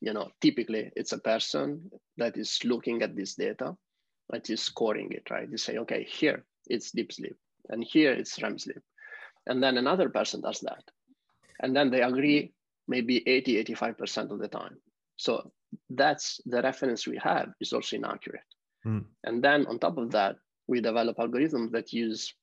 [0.01, 3.75] you know, typically it's a person that is looking at this data,
[4.29, 5.49] that is scoring it, right?
[5.49, 7.35] You say, okay, here it's deep sleep,
[7.69, 8.81] and here it's REM sleep.
[9.47, 10.83] And then another person does that.
[11.61, 12.53] And then they agree
[12.87, 14.77] maybe 80, 85% of the time.
[15.17, 15.51] So
[15.89, 18.41] that's the reference we have is also inaccurate.
[18.85, 19.05] Mm.
[19.23, 20.35] And then on top of that,
[20.67, 22.33] we develop algorithms that use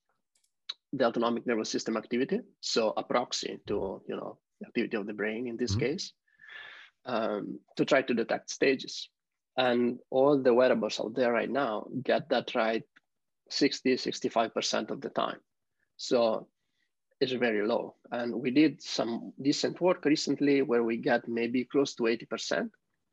[0.93, 5.47] the autonomic nervous system activity, so a proxy to you know activity of the brain
[5.47, 5.81] in this mm.
[5.81, 6.13] case,
[7.07, 9.09] um, to try to detect stages.
[9.57, 12.85] And all the wearables out there right now get that right
[13.51, 15.39] 60, 65% of the time.
[15.99, 16.49] So
[17.23, 17.95] is very low.
[18.11, 22.71] And we did some decent work recently where we got maybe close to 80%.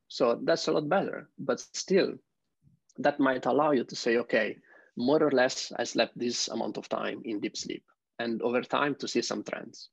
[0.08, 1.30] So that's a lot better.
[1.38, 2.14] But still,
[2.98, 4.58] that might allow you to say, okay,
[4.98, 7.84] more or less, I slept this amount of time in deep sleep.
[8.18, 9.90] And over time to see some trends.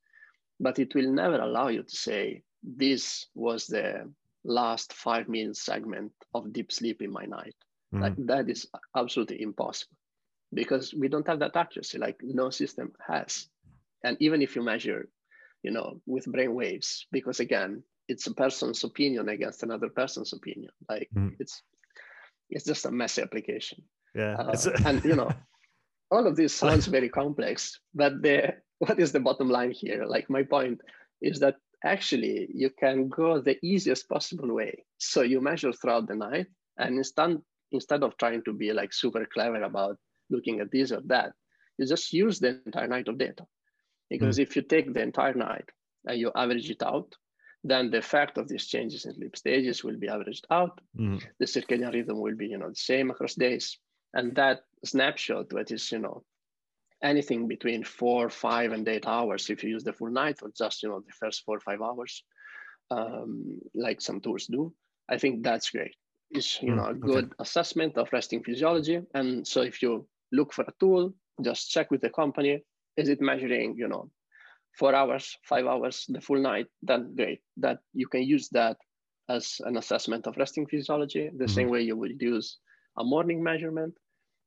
[0.58, 4.10] But it will never allow you to say, this was the
[4.44, 7.54] last five minute segment of deep sleep in my night.
[7.92, 8.02] Mm-hmm.
[8.02, 9.96] Like that is absolutely impossible
[10.54, 13.48] because we don't have that accuracy, like no system has
[14.06, 15.08] and even if you measure
[15.62, 20.70] you know with brain waves because again it's a person's opinion against another person's opinion.
[20.88, 21.34] Like mm.
[21.40, 21.62] it's
[22.48, 23.82] it's just a messy application.
[24.14, 25.30] Yeah uh, and you know
[26.10, 30.04] all of this sounds very complex but the what is the bottom line here?
[30.06, 30.80] Like my point
[31.20, 34.84] is that actually you can go the easiest possible way.
[34.98, 36.46] So you measure throughout the night
[36.78, 37.38] and instead
[37.72, 39.96] instead of trying to be like super clever about
[40.30, 41.32] looking at this or that
[41.78, 43.44] you just use the entire night of data
[44.10, 44.42] because mm.
[44.42, 45.68] if you take the entire night
[46.06, 47.14] and you average it out,
[47.64, 50.80] then the effect of these changes in sleep stages will be averaged out.
[50.98, 51.22] Mm.
[51.38, 53.78] The circadian rhythm will be, you know, the same across days.
[54.14, 56.22] And that snapshot, that is, you know,
[57.02, 60.82] anything between four, five, and eight hours, if you use the full night or just,
[60.82, 62.22] you know, the first four or five hours,
[62.90, 64.72] um, like some tools do,
[65.08, 65.94] I think that's great.
[66.30, 66.76] It's, you mm.
[66.76, 67.34] know, a good okay.
[67.40, 69.00] assessment of resting physiology.
[69.14, 72.62] And so if you look for a tool, just check with the company
[72.96, 74.10] is it measuring, you know,
[74.78, 77.40] four hours, five hours, the full night, then great.
[77.56, 78.76] That you can use that
[79.28, 81.54] as an assessment of resting physiology, the mm-hmm.
[81.54, 82.58] same way you would use
[82.98, 83.94] a morning measurement.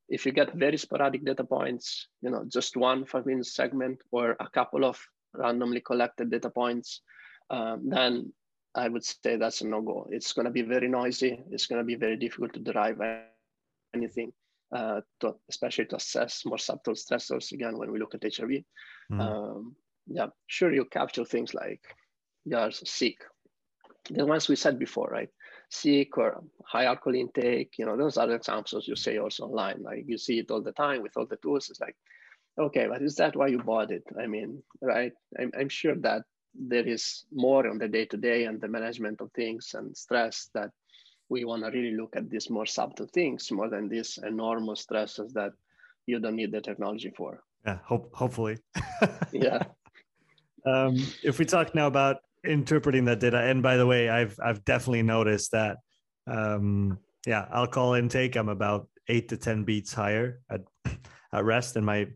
[0.08, 4.36] If you get very sporadic data points, you know, just one five minute segment or
[4.40, 5.00] a couple of
[5.34, 7.02] randomly collected data points,
[7.50, 8.34] um, then
[8.76, 10.08] I would say that's a no-go.
[10.10, 11.44] It's going to be very noisy.
[11.52, 13.00] It's going to be very difficult to derive
[13.94, 14.32] anything,
[14.72, 17.52] uh, to, especially to assess more subtle stressors.
[17.52, 18.64] Again, when we look at HRV.
[19.12, 19.20] mm.
[19.20, 19.76] um,
[20.08, 21.82] yeah, sure, you capture things like
[22.46, 23.18] you're sick,
[24.10, 25.30] the ones we said before, right?
[25.70, 29.84] Sick or high alcohol intake, you know, those are examples you say also online.
[29.84, 31.70] Like you see it all the time with all the tools.
[31.70, 31.96] It's like,
[32.60, 34.04] okay, but is that why you bought it?
[34.20, 35.12] I mean, right?
[35.40, 36.24] I'm, I'm sure that
[36.56, 40.50] there is more on the day to day and the management of things and stress
[40.56, 40.72] that
[41.30, 45.32] we want to really look at these more subtle things more than these enormous stresses
[45.34, 45.52] that
[46.08, 47.44] you don't need the technology for.
[47.66, 48.58] Yeah, hope, hopefully.
[49.32, 49.64] yeah.
[50.66, 54.64] Um, if we talk now about interpreting that data, and by the way, I've I've
[54.66, 55.78] definitely noticed that.
[56.28, 58.36] Um, yeah, alcohol intake.
[58.36, 60.62] I'm about eight to ten beats higher at
[61.34, 62.08] at rest, and my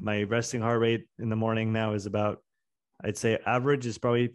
[0.00, 2.42] my resting heart rate in the morning now is about
[3.02, 4.34] I'd say average is probably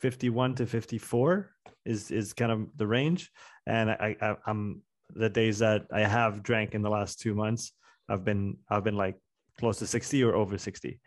[0.00, 1.50] 51 to 54
[1.90, 3.30] is is kind of the range.
[3.66, 4.82] And I, I I'm
[5.14, 7.72] the days that I have drank in the last two months,
[8.08, 9.16] I've been I've been like
[9.58, 11.00] close to 60 or over 60.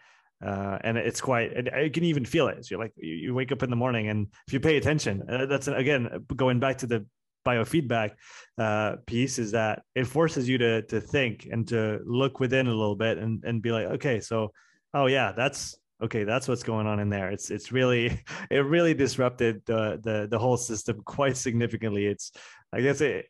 [0.43, 3.33] Uh, and it's quite and you can even feel it so you're like you, you,
[3.33, 6.77] wake up in the morning and if you pay attention uh, that's again going back
[6.77, 7.05] to the
[7.45, 8.11] biofeedback
[8.57, 12.69] uh, piece is that it forces you to to think and to look within a
[12.69, 14.51] little bit and and be like okay so
[14.93, 17.31] oh yeah that's okay that's what's going on in there.
[17.31, 22.05] It's it's really it really disrupted the the, the whole system quite significantly.
[22.05, 22.31] It's
[22.73, 23.27] i guess it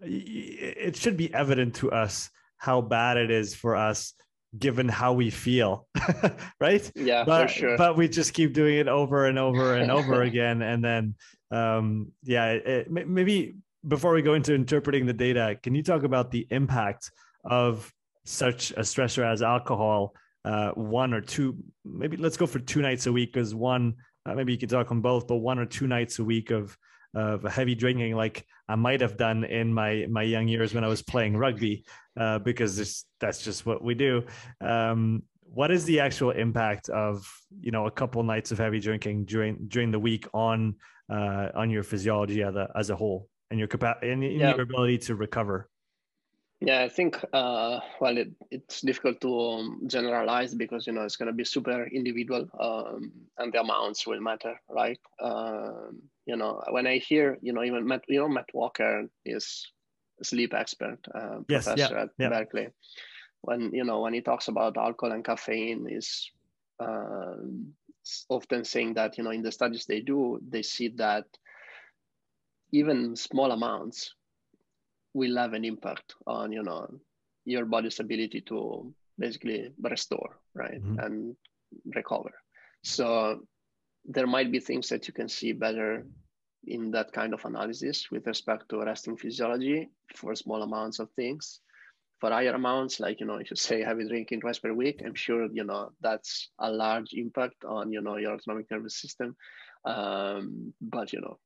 [0.00, 4.14] it should be evident to us how bad it is for us
[4.58, 5.86] given how we feel
[6.60, 6.90] right?
[6.94, 7.76] Yeah but, for sure.
[7.76, 10.62] but we just keep doing it over and over and over again.
[10.62, 11.14] And then
[11.50, 13.54] um yeah it, maybe
[13.86, 17.10] before we go into interpreting the data can you talk about the impact
[17.44, 17.92] of
[18.24, 20.14] such a stressor as alcohol
[20.48, 23.94] uh, one or two, maybe let's go for two nights a week because one,
[24.24, 26.76] uh, maybe you could talk on both, but one or two nights a week of
[27.14, 30.88] of heavy drinking, like I might have done in my my young years when I
[30.88, 31.84] was playing rugby,
[32.18, 34.24] uh, because this, that's just what we do.
[34.62, 37.30] Um, what is the actual impact of
[37.60, 40.76] you know a couple nights of heavy drinking during during the week on
[41.12, 44.54] uh, on your physiology as a as a whole and your capacity and yeah.
[44.54, 45.68] your ability to recover?
[46.60, 51.16] Yeah, I think uh, well, it, it's difficult to um, generalize because you know it's
[51.16, 54.98] going to be super individual, um, and the amounts will matter, right?
[55.20, 59.70] Um, you know, when I hear, you know, even Matt, you know, Matt Walker is
[60.20, 62.28] a sleep expert, uh, yes, professor yeah, at yeah.
[62.28, 62.68] Berkeley.
[63.42, 66.28] When you know when he talks about alcohol and caffeine, is
[66.80, 67.36] uh,
[68.28, 71.26] often saying that you know in the studies they do, they see that
[72.72, 74.14] even small amounts
[75.14, 76.88] will have an impact on you know
[77.44, 80.98] your body's ability to basically restore right mm-hmm.
[80.98, 81.36] and
[81.94, 82.32] recover.
[82.82, 83.40] So
[84.04, 86.06] there might be things that you can see better
[86.66, 91.60] in that kind of analysis with respect to resting physiology for small amounts of things.
[92.20, 95.14] For higher amounts like you know if you say heavy drinking twice per week i'm
[95.14, 99.36] sure you know that's a large impact on you know your autonomic nervous system
[99.88, 101.38] um, but you know.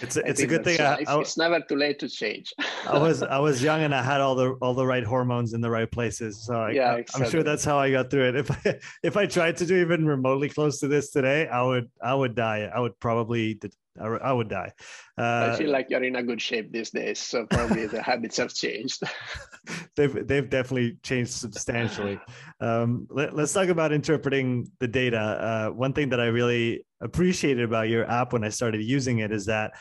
[0.00, 2.54] It's a, it's a good thing I, I, it's never too late to change.
[2.88, 5.60] I was i was young and i had all the all the right hormones in
[5.60, 7.26] the right places so I, yeah exactly.
[7.26, 8.36] i'm sure that's how i got through it.
[8.36, 11.90] If i if i tried to do even remotely close to this today i would
[12.02, 12.70] i would die.
[12.74, 13.60] I would probably
[14.00, 14.72] I would die.
[15.18, 18.38] Uh, I feel like you're in a good shape these days, so probably the habits
[18.38, 19.02] have changed.
[19.96, 22.18] they've they've definitely changed substantially.
[22.60, 25.18] Um, let, us talk about interpreting the data.
[25.18, 29.30] Uh, one thing that I really appreciated about your app when I started using it
[29.30, 29.72] is that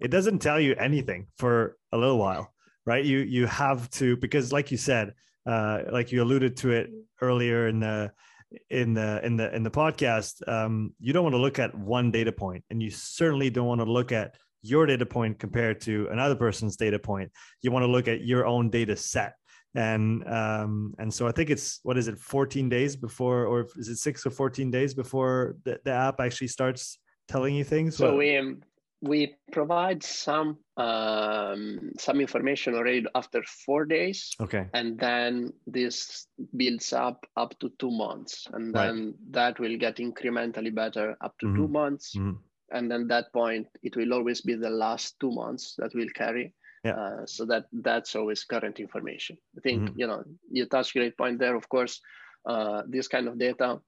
[0.00, 2.52] it doesn't tell you anything for a little while,
[2.86, 3.04] right?
[3.04, 5.14] You you have to because, like you said,
[5.46, 6.90] uh, like you alluded to it
[7.20, 8.10] earlier in the
[8.68, 12.10] in the in the in the podcast um, you don't want to look at one
[12.10, 16.08] data point and you certainly don't want to look at your data point compared to
[16.10, 17.30] another person's data point.
[17.62, 19.34] You want to look at your own data set.
[19.74, 23.88] And um, and so i think it's what is it 14 days before or is
[23.88, 26.98] it six or 14 days before the, the app actually starts
[27.28, 27.96] telling you things?
[27.96, 28.62] So we um,
[29.02, 34.30] we provide some um, some information already after four days.
[34.40, 34.66] Okay.
[34.74, 36.26] And then this
[36.56, 39.14] builds up up to two months, and then right.
[39.30, 41.56] that will get incrementally better up to mm-hmm.
[41.56, 42.14] two months.
[42.16, 42.36] Mm-hmm.
[42.72, 46.54] And then that point, it will always be the last two months that will carry.
[46.84, 46.92] Yeah.
[46.92, 49.36] Uh, so that that's always current information.
[49.56, 50.00] I think mm-hmm.
[50.00, 51.56] you know you touched great point there.
[51.56, 52.00] Of course,
[52.46, 53.80] uh, this kind of data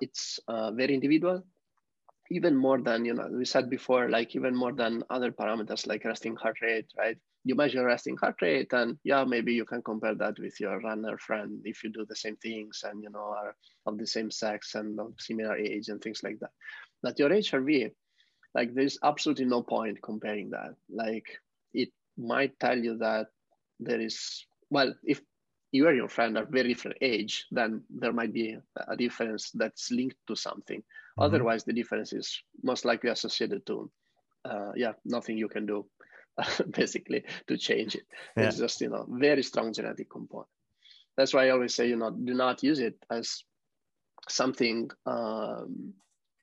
[0.00, 1.42] it's uh, very individual
[2.32, 6.04] even more than you know we said before like even more than other parameters like
[6.04, 7.18] resting heart rate right?
[7.44, 11.18] You measure resting heart rate and yeah maybe you can compare that with your runner
[11.18, 13.54] friend if you do the same things and you know are
[13.86, 16.50] of the same sex and of similar age and things like that.
[17.02, 17.92] But your hrv
[18.54, 20.74] like there's absolutely no point comparing that.
[20.90, 21.26] Like
[21.74, 23.28] it might tell you that
[23.80, 25.20] there is well if
[25.72, 28.56] you and your friend are very different age, then there might be
[28.88, 30.80] a difference that's linked to something.
[30.80, 31.22] Mm-hmm.
[31.22, 33.90] Otherwise, the difference is most likely associated to,
[34.44, 35.86] uh, yeah, nothing you can do,
[36.70, 38.06] basically, to change it.
[38.36, 38.44] Yeah.
[38.44, 40.48] It's just you know very strong genetic component.
[41.16, 43.42] That's why I always say you know do not use it as
[44.28, 45.94] something um,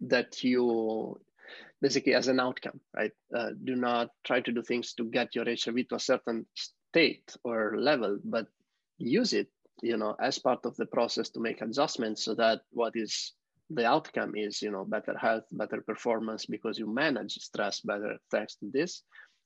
[0.02, 1.20] that you
[1.82, 3.12] basically as an outcome, right?
[3.34, 7.36] Uh, do not try to do things to get your HRV to a certain state
[7.44, 8.48] or level, but
[9.00, 9.47] use it
[9.82, 13.34] you know as part of the process to make adjustments so that what is
[13.72, 18.56] the outcome is you know better health better performance because you manage stress better thanks
[18.56, 19.04] to this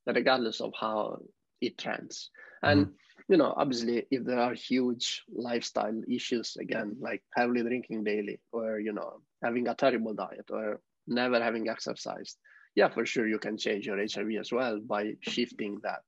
[0.07, 1.17] regardless of how
[1.61, 2.29] it trends
[2.63, 2.79] mm-hmm.
[2.79, 2.91] and
[3.29, 8.79] you know obviously if there are huge lifestyle issues again like heavily drinking daily or
[8.79, 12.37] you know having a terrible diet or never having exercised
[12.75, 16.01] yeah for sure you can change your hrv as well by shifting that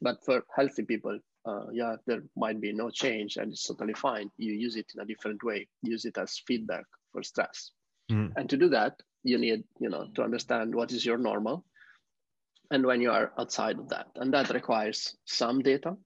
[0.00, 4.30] but for healthy people uh, yeah, there might be no change and it's totally fine.
[4.36, 7.70] You use it in a different way, use it as feedback for stress.
[8.10, 8.32] Mm.
[8.36, 11.64] And to do that, you need, you know, to understand what is your normal
[12.70, 14.06] and when you are outside of that.
[14.16, 15.96] And that requires some data.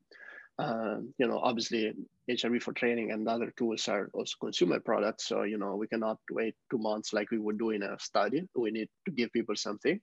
[0.58, 1.92] Uh, you know, obviously
[2.30, 5.26] HRV4Training and other tools are also consumer products.
[5.26, 8.42] So, you know, we cannot wait two months like we would do in a study.
[8.54, 10.00] We need to give people something.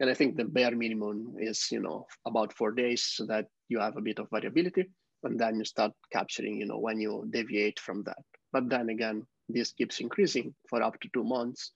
[0.00, 3.78] And I think the bare minimum is, you know, about four days so that you
[3.78, 4.90] have a bit of variability.
[5.24, 8.22] And then you start capturing, you know, when you deviate from that.
[8.52, 11.72] But then again, this keeps increasing for up to two months.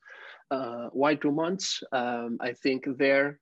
[0.50, 1.82] Uh, why two months?
[1.92, 3.38] Um, I think there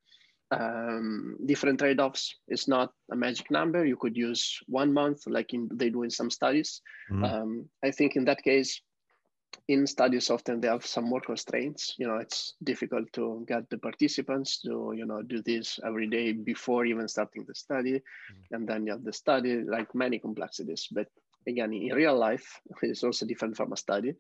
[0.61, 2.37] um, different trade-offs.
[2.49, 3.85] It's not a magic number.
[3.85, 6.81] You could use one month, like in, they do in some studies.
[7.11, 7.25] Mm-hmm.
[7.25, 8.81] Um, I think in that case,
[9.69, 11.95] in studies often they have some more constraints.
[11.99, 16.33] You know, it's difficult to get the participants to you know do this every day
[16.33, 18.55] before even starting the study, mm-hmm.
[18.55, 20.89] and then you have the study, like many complexities.
[20.91, 21.07] But
[21.47, 24.15] again, in real life, it's also different from a study.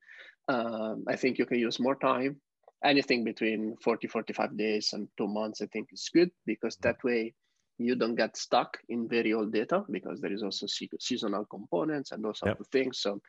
[0.48, 2.40] Um, I think you can use more time
[2.84, 7.34] anything between 40 45 days and two months i think is good because that way
[7.78, 12.24] you don't get stuck in very old data because there is also seasonal components and
[12.24, 12.60] those yep.
[12.60, 13.00] of things.
[13.00, 13.20] So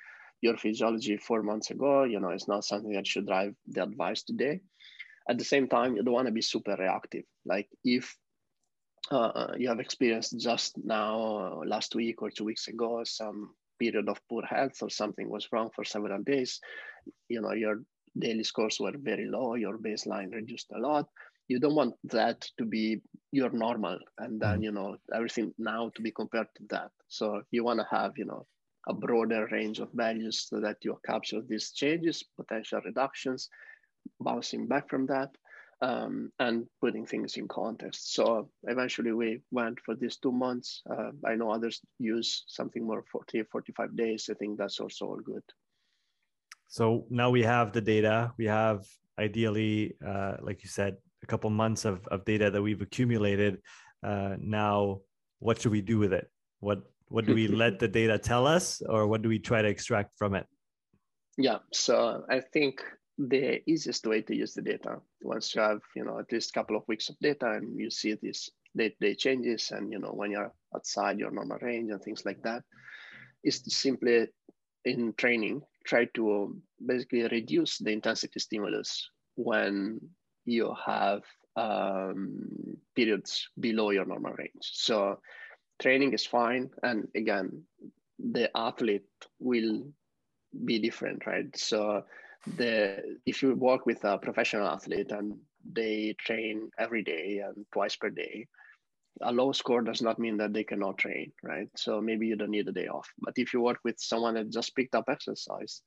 [0.42, 4.24] your physiology four months ago you know is not something that should drive the advice
[4.24, 4.60] today.
[5.28, 7.24] At the same time you don't want to be super reactive.
[7.46, 8.16] Like if
[9.10, 14.20] uh, you have experienced just now last week or two weeks ago some period of
[14.30, 16.60] poor health or something was wrong for several days
[17.30, 17.84] you know you're
[18.18, 21.08] daily scores were very low, your baseline reduced a lot.
[21.48, 23.02] You don't want that to be
[23.32, 24.64] your normal and then, mm-hmm.
[24.64, 26.92] you know, everything now to be compared to that.
[27.08, 28.48] So you want to have, you know,
[28.88, 33.50] a broader range of values so that you capture these changes, potential reductions,
[34.20, 35.30] bouncing back from that,
[35.82, 38.14] um, and putting things in context.
[38.14, 40.82] So eventually we went for these two months.
[40.90, 44.30] Uh, I know others use something more 40, 45 days.
[44.32, 45.44] I think that's also all good.
[46.68, 48.32] So now we have the data.
[48.38, 48.86] We have
[49.20, 53.62] ideally, uh, like you said, a couple months of, of data that we've accumulated.
[54.04, 55.02] Uh, now,
[55.40, 56.30] what should we do with it?
[56.60, 59.68] What what do we let the data tell us, or what do we try to
[59.68, 60.46] extract from it?
[61.38, 62.82] Yeah, so I think
[63.18, 66.54] the easiest way to use the data once you have you know at least a
[66.54, 70.32] couple of weeks of data and you see these day-to-day changes and you know when
[70.32, 72.62] you're outside your normal range and things like that
[73.44, 74.28] is to simply
[74.84, 76.56] in training try to
[76.86, 80.00] basically reduce the intensity stimulus when
[80.46, 81.24] you have
[81.56, 84.62] um, periods below your normal range.
[84.62, 85.20] So
[85.82, 86.70] training is fine.
[86.84, 87.64] And again,
[88.20, 89.06] the athlete
[89.40, 89.84] will
[90.66, 91.56] be different, right?
[91.58, 92.04] So
[92.58, 95.38] the if you work with a professional athlete and
[95.74, 98.48] they train every day and twice per day,
[99.22, 101.70] a low score does not mean that they cannot train, right?
[101.76, 103.10] So maybe you don't need a day off.
[103.20, 105.82] But if you work with someone that just picked up exercise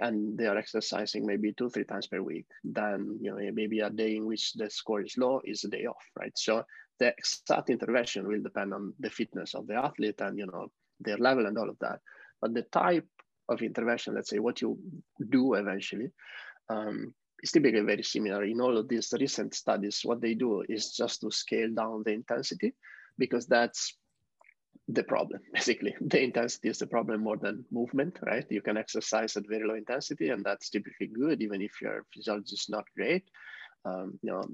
[0.00, 3.90] and they are exercising maybe two, three times per week, then you know maybe a
[3.90, 6.32] day in which the score is low is a day off, right?
[6.36, 6.64] So
[6.98, 10.70] the exact intervention will depend on the fitness of the athlete and you know
[11.00, 12.00] their level and all of that.
[12.40, 13.06] But the type
[13.48, 14.78] of intervention, let's say what you
[15.28, 16.12] do eventually,
[16.68, 17.12] um,
[17.42, 18.44] is typically very similar.
[18.44, 22.12] In all of these recent studies, what they do is just to scale down the
[22.12, 22.74] intensity
[23.18, 23.96] because that's
[24.88, 25.94] the problem basically.
[26.00, 28.46] The intensity is the problem more than movement right?
[28.50, 32.54] You can exercise at very low intensity and that's typically good even if your physiology
[32.54, 33.24] is not great.
[33.82, 34.44] Um, you know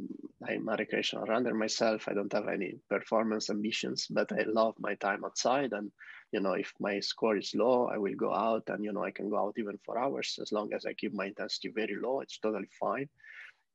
[0.48, 2.06] i'm a recreational runner myself.
[2.06, 5.90] I don't have any performance ambitions but i love my time outside and
[6.32, 9.10] you know if my score is low i will go out and you know i
[9.10, 12.20] can go out even for hours as long as i keep my intensity very low
[12.20, 13.08] it's totally fine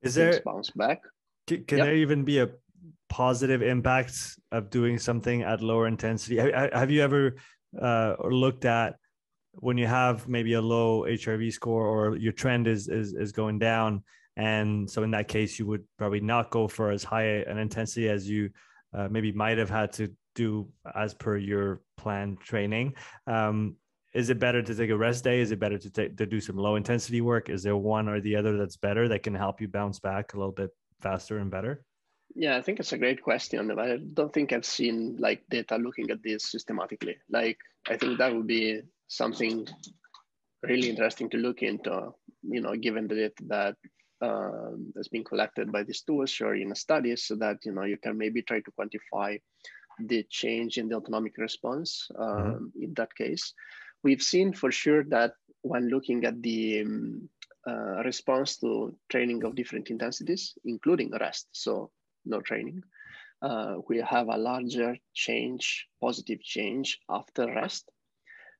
[0.01, 1.01] is there bounce back
[1.47, 1.87] can, can yep.
[1.87, 2.49] there even be a
[3.09, 6.37] positive impact of doing something at lower intensity?
[6.37, 7.35] Have you ever
[7.79, 8.95] uh, looked at
[9.53, 13.59] when you have maybe a low HRV score or your trend is is is going
[13.59, 14.03] down,
[14.37, 18.07] and so in that case you would probably not go for as high an intensity
[18.07, 18.49] as you
[18.93, 22.95] uh, maybe might have had to do as per your planned training.
[23.27, 23.75] Um,
[24.13, 25.39] is it better to take a rest day?
[25.39, 27.49] Is it better to take to do some low intensity work?
[27.49, 30.37] Is there one or the other that's better that can help you bounce back a
[30.37, 31.85] little bit faster and better?
[32.35, 33.71] Yeah, I think it's a great question.
[33.79, 37.17] I don't think I've seen like data looking at this systematically.
[37.29, 37.57] Like,
[37.89, 39.67] I think that would be something
[40.63, 42.13] really interesting to look into.
[42.43, 43.75] You know, given the data that
[44.21, 47.97] um, has been collected by these tools or in studies, so that you know you
[47.97, 49.39] can maybe try to quantify
[50.07, 52.07] the change in the autonomic response.
[52.13, 52.21] Mm-hmm.
[52.21, 52.83] Um, mm-hmm.
[52.83, 53.53] In that case,
[54.03, 57.29] we've seen for sure that when looking at the um,
[57.67, 61.47] uh, response to training of different intensities, including rest.
[61.51, 61.91] So
[62.25, 62.81] no training.
[63.41, 67.89] Uh, we have a larger change, positive change after rest.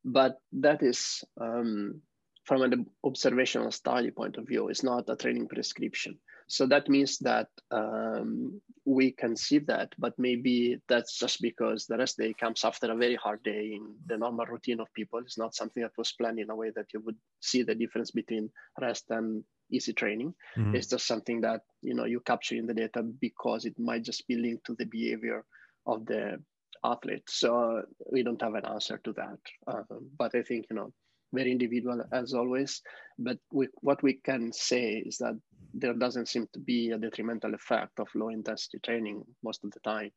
[0.03, 2.01] But that is um,
[2.43, 6.19] from an observational study point of view, it's not a training prescription.
[6.51, 11.97] So that means that um, we can see that, but maybe that's just because the
[11.97, 15.19] rest day comes after a very hard day in the normal routine of people.
[15.19, 18.11] It's not something that was planned in a way that you would see the difference
[18.11, 18.49] between
[18.81, 20.33] rest and easy training.
[20.57, 20.75] Mm-hmm.
[20.75, 24.27] It's just something that you know you capture in the data because it might just
[24.27, 25.45] be linked to the behavior
[25.85, 26.43] of the
[26.83, 27.29] athlete.
[27.29, 29.39] So we don't have an answer to that.
[29.65, 29.83] Uh,
[30.17, 30.91] but I think you know
[31.33, 32.81] very individual as always.
[33.17, 35.35] But we, what we can say is that
[35.73, 39.79] there doesn't seem to be a detrimental effect of low intensity training most of the
[39.79, 40.11] time,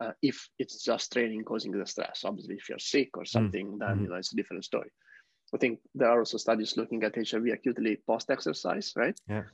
[0.00, 2.22] uh, if it's just training causing the stress.
[2.24, 3.38] Obviously, if you're sick or mm-hmm.
[3.38, 3.78] something, mm-hmm.
[3.78, 4.90] then you know it's a different story.
[5.54, 9.18] I think there are also studies looking at HRV acutely post exercise, right?
[9.28, 9.44] Yeah.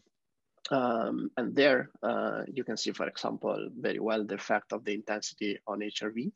[0.70, 4.94] Um, and there uh, you can see, for example, very well the effect of the
[4.94, 6.32] intensity on HRV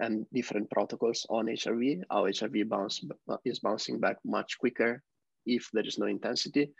[0.00, 2.02] and different protocols on HRV.
[2.10, 3.04] How HRV bounce
[3.44, 5.02] is bouncing back much quicker
[5.46, 6.72] if there is no intensity,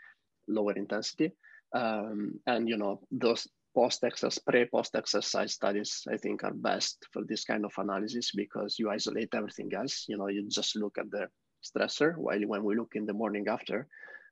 [0.47, 1.31] lower intensity,
[1.73, 7.05] um, and you know those post exercise, pre post exercise studies, I think are best
[7.11, 10.05] for this kind of analysis because you isolate everything else.
[10.07, 11.27] You know, you just look at the
[11.63, 13.87] stressor, while when we look in the morning after,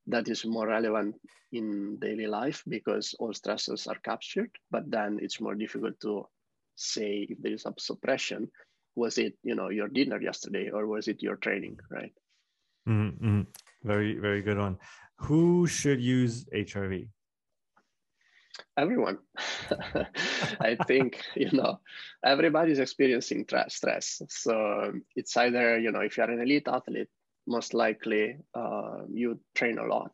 [0.08, 1.16] that is more relevant
[1.52, 6.26] in daily life because all stressors are captured, but then it's more difficult to
[6.76, 8.50] say if there is a suppression.
[8.96, 12.14] Was it, you know, your dinner yesterday or was it your training, right?
[12.88, 13.42] Mm-hmm.
[13.84, 14.78] Very, very good one.
[15.18, 17.10] Who should use HRV?
[18.78, 19.20] Everyone.
[20.60, 21.80] I think, you know,
[22.24, 24.22] everybody's experiencing stress.
[24.30, 27.10] So it's either, you know, if you're an elite athlete,
[27.48, 30.12] most likely uh, you train a lot.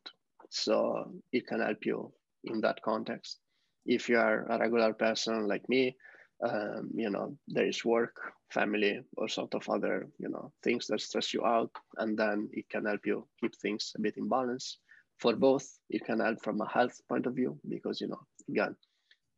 [0.50, 2.14] So it can help you
[2.44, 3.40] in that context.
[3.86, 5.96] If you are a regular person like me,
[6.44, 8.16] um, you know, there is work,
[8.52, 11.72] family, or sort of other, you know, things that stress you out.
[11.98, 14.78] And then it can help you keep things a bit in balance.
[15.18, 18.20] For both, it can help from a health point of view because, you know,
[18.50, 18.76] again,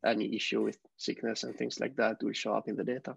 [0.04, 3.16] any issue with sickness and things like that will show up in the data.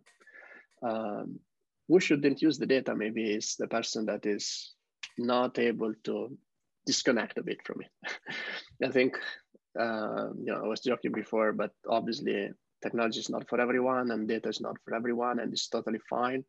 [0.84, 1.40] Um,
[1.88, 4.74] who shouldn't use the data maybe is the person that is
[5.18, 6.38] not able to
[6.86, 8.14] disconnect a bit from it.
[8.88, 9.18] I think,
[9.80, 12.52] uh, you know, I was joking before, but obviously
[12.82, 16.44] technology is not for everyone and data is not for everyone and it's totally fine.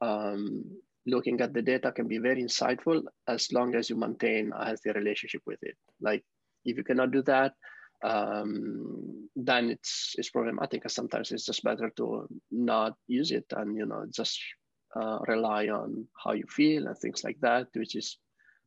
[0.00, 0.64] Um,
[1.06, 4.90] looking at the data can be very insightful as long as you maintain a healthy
[4.92, 5.76] relationship with it.
[6.00, 6.24] Like
[6.64, 7.54] if you cannot do that,
[8.04, 10.84] um, then it's it's problematic.
[10.84, 14.40] And sometimes it's just better to not use it and you know just
[14.94, 18.18] uh, rely on how you feel and things like that, which is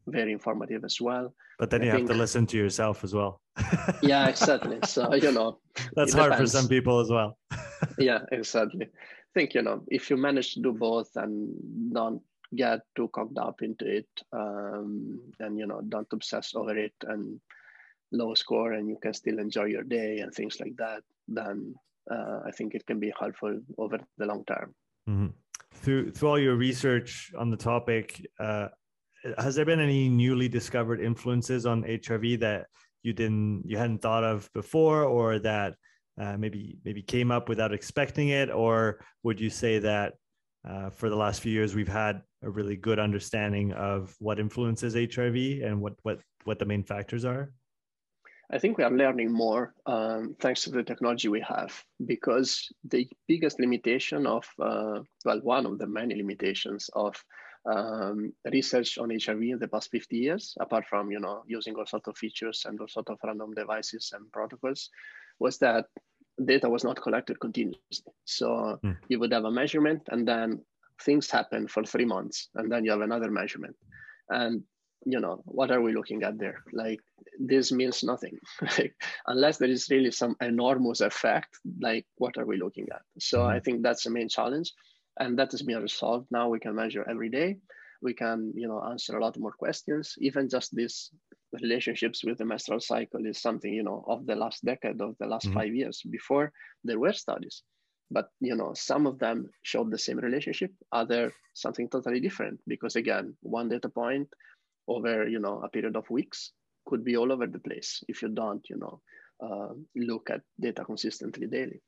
[0.07, 1.33] very informative as well.
[1.59, 3.41] But then you I have think, to listen to yourself as well.
[4.01, 4.79] yeah, exactly.
[4.85, 5.59] So, you know,
[5.95, 6.51] that's hard depends.
[6.51, 7.37] for some people as well.
[7.97, 8.85] yeah, exactly.
[8.85, 11.53] I think, you know, if you manage to do both and
[11.93, 12.21] don't
[12.55, 17.39] get too cocked up into it um, and, you know, don't obsess over it and
[18.11, 21.73] low score and you can still enjoy your day and things like that, then
[22.11, 24.75] uh, I think it can be helpful over the long term.
[25.09, 25.27] Mm-hmm
[25.75, 28.67] through through all your research on the topic, uh,
[29.37, 32.67] has there been any newly discovered influences on HRV that
[33.03, 35.75] you didn't you hadn't thought of before, or that
[36.19, 40.13] uh, maybe maybe came up without expecting it, or would you say that
[40.67, 44.95] uh, for the last few years, we've had a really good understanding of what influences
[44.95, 47.51] HRV and what what what the main factors are?
[48.51, 53.09] I think we are learning more um, thanks to the technology we have because the
[53.27, 57.15] biggest limitation of, uh, well, one of the many limitations of
[57.65, 61.85] um, research on HRV in the past 50 years, apart from, you know, using all
[61.85, 64.89] sorts of features and all sorts of random devices and protocols,
[65.39, 65.85] was that
[66.43, 68.13] data was not collected continuously.
[68.25, 68.97] So mm.
[69.07, 70.61] you would have a measurement and then
[71.01, 73.75] things happen for three months and then you have another measurement.
[74.29, 74.63] And
[75.05, 76.99] you know what are we looking at there like
[77.39, 78.95] this means nothing like
[79.27, 83.49] unless there is really some enormous effect like what are we looking at so mm-hmm.
[83.49, 84.73] i think that's the main challenge
[85.19, 86.27] and that has been resolved.
[86.31, 87.57] Now we can measure every day.
[88.01, 90.15] We can you know answer a lot more questions.
[90.19, 91.11] Even just these
[91.61, 95.27] relationships with the menstrual cycle is something you know of the last decade of the
[95.27, 95.57] last mm-hmm.
[95.57, 96.51] five years before
[96.83, 97.63] there were studies.
[98.11, 102.95] But you know some of them showed the same relationship other something totally different because
[102.95, 104.27] again one data point
[104.87, 106.51] over you know a period of weeks
[106.85, 109.01] could be all over the place if you don't you know
[109.41, 111.81] uh, look at data consistently daily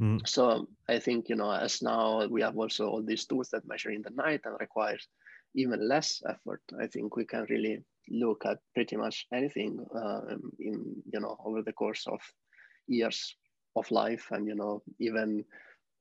[0.00, 0.26] mm.
[0.26, 3.90] so i think you know as now we have also all these tools that measure
[3.90, 5.08] in the night and requires
[5.54, 11.02] even less effort i think we can really look at pretty much anything um, in
[11.12, 12.20] you know over the course of
[12.88, 13.36] years
[13.76, 15.44] of life and you know even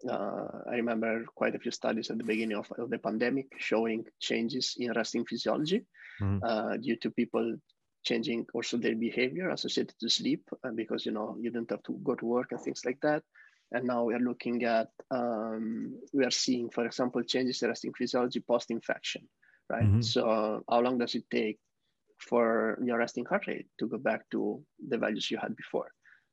[0.09, 4.03] uh, I remember quite a few studies at the beginning of, of the pandemic showing
[4.19, 5.85] changes in resting physiology
[6.19, 6.43] mm-hmm.
[6.43, 7.55] uh, due to people
[8.03, 11.99] changing also their behavior associated to sleep uh, because you know you don't have to
[12.03, 13.23] go to work and things like that
[13.71, 17.93] and now we are looking at um, we are seeing for example changes in resting
[17.93, 19.27] physiology post infection
[19.69, 19.85] right?
[19.85, 20.01] Mm-hmm.
[20.01, 21.57] so how long does it take
[22.19, 25.89] for your resting heart rate to go back to the values you had before?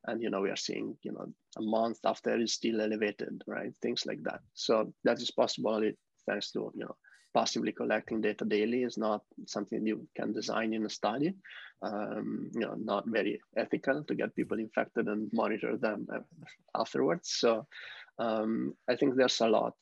[0.07, 3.73] And you know we are seeing you know a month after is still elevated right?
[3.83, 4.41] Things like that.
[4.55, 5.83] So that is possible
[6.27, 6.97] thanks to you know
[7.35, 11.35] passively collecting data daily is not something you can design in a study
[11.83, 16.07] um, you know not very ethical to get people infected and monitor them
[16.75, 17.67] afterwards so
[18.19, 19.75] um, i think there's a lot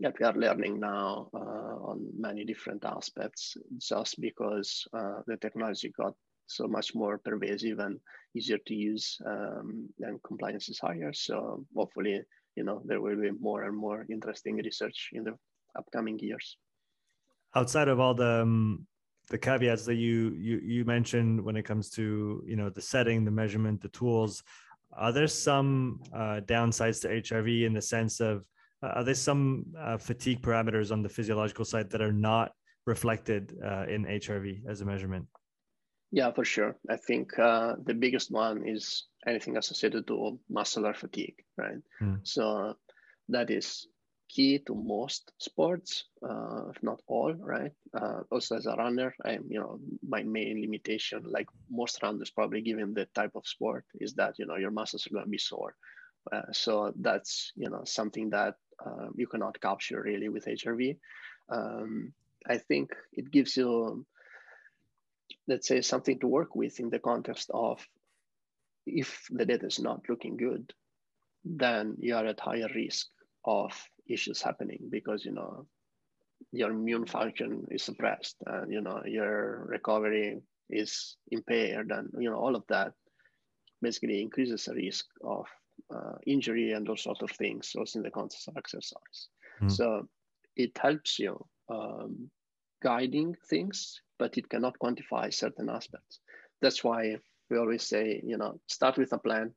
[0.00, 5.92] that we are learning now uh, on many different aspects just because uh, the technology
[5.96, 6.14] got
[6.46, 7.98] so much more pervasive and
[8.34, 11.12] easier to use um, and compliance is higher.
[11.12, 12.20] So hopefully,
[12.56, 15.34] you know, there will be more and more interesting research in the
[15.78, 16.56] upcoming years.
[17.54, 18.86] Outside of all the um,
[19.28, 23.24] the caveats that you you you mentioned when it comes to you know the setting,
[23.24, 24.42] the measurement, the tools,
[24.92, 28.46] are there some uh, downsides to HRV in the sense of
[28.82, 32.52] uh, are there some uh, fatigue parameters on the physiological side that are not
[32.86, 35.26] reflected uh, in HRV as a measurement?
[36.10, 36.76] Yeah, for sure.
[36.90, 41.80] I think uh, the biggest one is anything associated to muscular fatigue, right?
[42.02, 42.20] Mm.
[42.22, 42.74] So
[43.28, 43.86] that is
[44.34, 47.72] key to most sports, uh, if not all, right?
[47.94, 52.62] Uh, also, as a runner, I'm, you know, my main limitation, like most runners, probably
[52.62, 55.38] given the type of sport, is that you know your muscles are going to be
[55.38, 55.74] sore.
[56.32, 58.54] Uh, so that's you know something that
[58.84, 60.96] uh, you cannot capture really with HRV.
[61.50, 62.12] Um,
[62.48, 64.06] I think it gives you
[65.48, 67.86] let's say something to work with in the context of
[68.86, 70.72] if the data is not looking good
[71.44, 73.08] then you are at higher risk
[73.44, 73.72] of
[74.08, 75.66] issues happening because you know
[76.52, 82.36] your immune function is suppressed and you know your recovery is impaired and you know
[82.36, 82.92] all of that
[83.80, 85.46] basically increases the risk of
[85.94, 89.28] uh, injury and those sort of things also in the context of exercise
[89.60, 89.70] mm.
[89.70, 90.06] so
[90.56, 92.30] it helps you um,
[92.82, 96.20] guiding things but it cannot quantify certain aspects.
[96.60, 97.16] That's why
[97.50, 99.52] we always say, you know, start with a plan.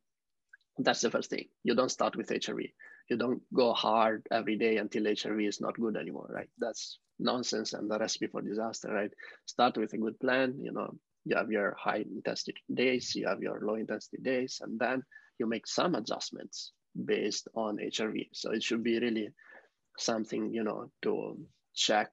[0.78, 1.46] That's the first thing.
[1.62, 2.72] You don't start with HRV.
[3.08, 6.48] You don't go hard every day until HRV is not good anymore, right?
[6.58, 9.10] That's nonsense and the recipe for disaster, right?
[9.46, 10.58] Start with a good plan.
[10.60, 14.78] You know, you have your high intensity days, you have your low intensity days, and
[14.78, 15.02] then
[15.38, 16.72] you make some adjustments
[17.04, 18.28] based on HRV.
[18.32, 19.28] So it should be really
[19.98, 21.38] something, you know, to
[21.74, 22.10] check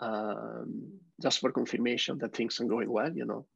[0.00, 0.92] um,
[1.22, 3.46] just for confirmation that things are going well, you know,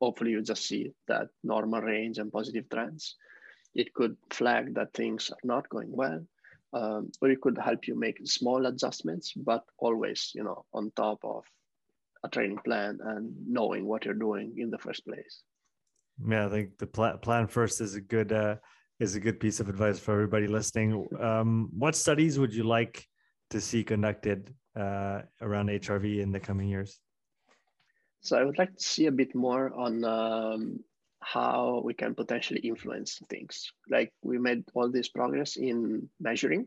[0.00, 3.16] hopefully you just see that normal range and positive trends.
[3.74, 6.24] It could flag that things are not going well,
[6.72, 11.18] um, or it could help you make small adjustments, but always, you know, on top
[11.24, 11.44] of
[12.24, 15.42] a training plan and knowing what you're doing in the first place.
[16.26, 18.56] Yeah, I think the plan plan first is a good uh,
[19.00, 21.06] is a good piece of advice for everybody listening.
[21.20, 23.04] Um, what studies would you like
[23.50, 27.00] to see conducted uh, around HRV in the coming years?
[28.20, 30.80] So I would like to see a bit more on um,
[31.24, 33.72] how we can potentially influence things.
[33.88, 36.66] Like we made all this progress in measuring,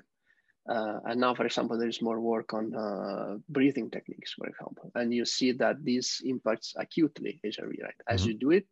[0.67, 4.91] Uh, and now, for example, there is more work on uh, breathing techniques, for example,
[4.95, 8.01] and you see that this impacts acutely HRV, right?
[8.07, 8.29] As mm-hmm.
[8.29, 8.65] you do it,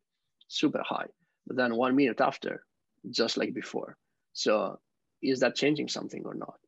[0.47, 1.07] super high,
[1.47, 2.65] but then one minute after,
[3.09, 3.95] just like before.
[4.33, 4.79] So,
[5.21, 6.59] is that changing something or not?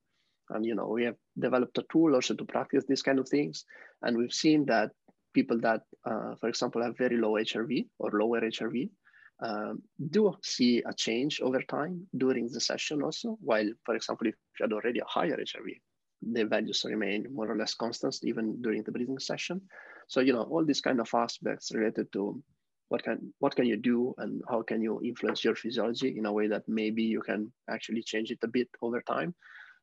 [0.49, 3.65] And you know, we have developed a tool also to practice these kind of things,
[4.01, 4.91] and we've seen that
[5.33, 8.89] people that, uh, for example, have very low HRV or lower HRV,
[9.39, 14.35] um, do see a change over time during the session also, while, for example, if
[14.59, 15.79] you had already a higher HRV,
[16.21, 19.61] the values remain more or less constant even during the breathing session.
[20.07, 22.41] So, you know, all these kind of aspects related to
[22.89, 26.31] what can what can you do and how can you influence your physiology in a
[26.31, 29.35] way that maybe you can actually change it a bit over time,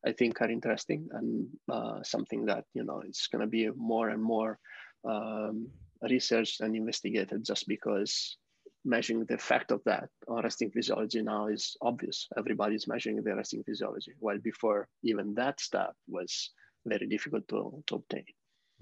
[0.04, 4.08] I think are interesting and uh, something that, you know, it's going to be more
[4.08, 4.58] and more
[5.04, 5.68] um,
[6.02, 8.36] researched and investigated just because
[8.84, 12.28] measuring the effect of that on resting physiology now is obvious.
[12.36, 16.50] Everybody's measuring their resting physiology, while before even that step was
[16.84, 18.24] very difficult to, to obtain.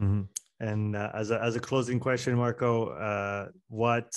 [0.00, 0.22] Mm-hmm.
[0.60, 4.14] And uh, as, a, as a closing question, Marco, uh, what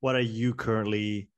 [0.00, 1.28] what are you currently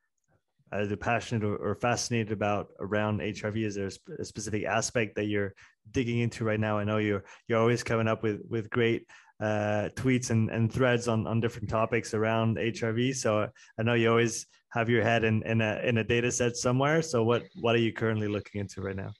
[0.72, 3.64] either passionate or, or, fascinated about around HRV?
[3.64, 5.54] Is there a, specific aspect that you're
[5.92, 6.78] digging into right now?
[6.78, 9.06] I know you're you're always coming up with with great
[9.40, 13.15] uh, tweets and, and threads on, on different topics around HRV.
[13.15, 13.48] So
[13.78, 17.02] I know you always have your head in, in a in a data set somewhere.
[17.02, 19.12] So what what are you currently looking into right now?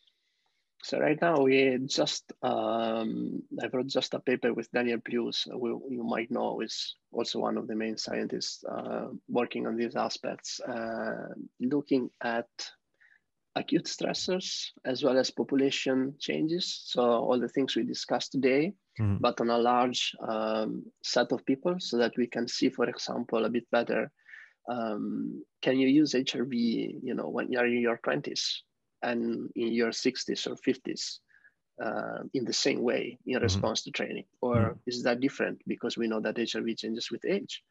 [0.83, 5.83] So right now we just um, I wrote just a paper with Daniel Plews, who
[5.91, 10.61] you might know is also one of the main scientists uh, working on these aspects,
[10.61, 11.29] uh,
[11.61, 12.47] looking at
[13.57, 16.83] acute stressors as well as population changes.
[16.87, 19.17] So all the things we discussed today, mm-hmm.
[19.21, 23.45] but on a large um, set of people so that we can see, for example,
[23.45, 24.11] a bit better.
[24.71, 28.59] Um, can you use HRV, you know, when you're in your 20s
[29.03, 31.19] and in your 60s or 50s
[31.83, 33.43] uh, in the same way in mm-hmm.
[33.43, 34.25] response to training?
[34.41, 34.79] Or mm-hmm.
[34.87, 37.63] is that different because we know that HRV changes with age?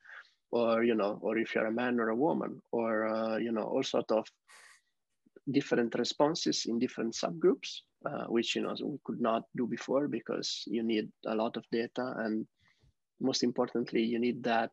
[0.50, 3.64] Or, you know, or if you're a man or a woman, or, uh, you know,
[3.64, 4.26] all sort of
[5.52, 10.64] different responses in different subgroups, uh, which you know we could not do before because
[10.68, 12.46] you need a lot of data, and
[13.20, 14.72] most importantly, you need that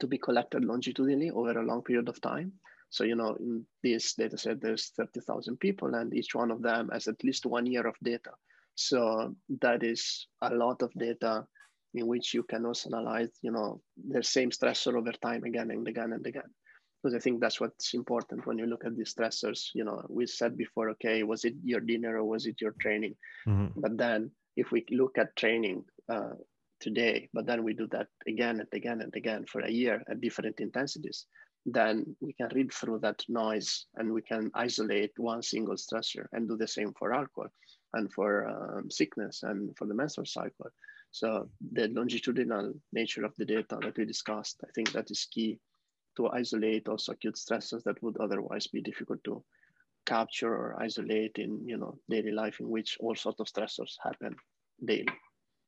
[0.00, 2.52] to be collected longitudinally over a long period of time.
[2.90, 6.90] So you know, in this data set, there's 30,000 people, and each one of them
[6.92, 8.30] has at least one year of data.
[8.76, 11.46] So that is a lot of data
[11.94, 15.86] in which you can also analyze, you know, the same stressor over time again and
[15.86, 16.50] again and again
[17.04, 19.68] because I think that's what's important when you look at these stressors.
[19.74, 23.14] You know, we said before, okay, was it your dinner or was it your training?
[23.46, 23.78] Mm-hmm.
[23.78, 26.30] But then if we look at training uh,
[26.80, 30.22] today, but then we do that again and again and again for a year at
[30.22, 31.26] different intensities,
[31.66, 36.48] then we can read through that noise and we can isolate one single stressor and
[36.48, 37.50] do the same for alcohol
[37.92, 40.70] and for um, sickness and for the menstrual cycle.
[41.10, 45.58] So the longitudinal nature of the data that we discussed, I think that is key
[46.16, 49.42] to isolate also acute stresses that would otherwise be difficult to
[50.06, 54.36] capture or isolate in you know daily life in which all sorts of stressors happen
[54.84, 55.06] daily.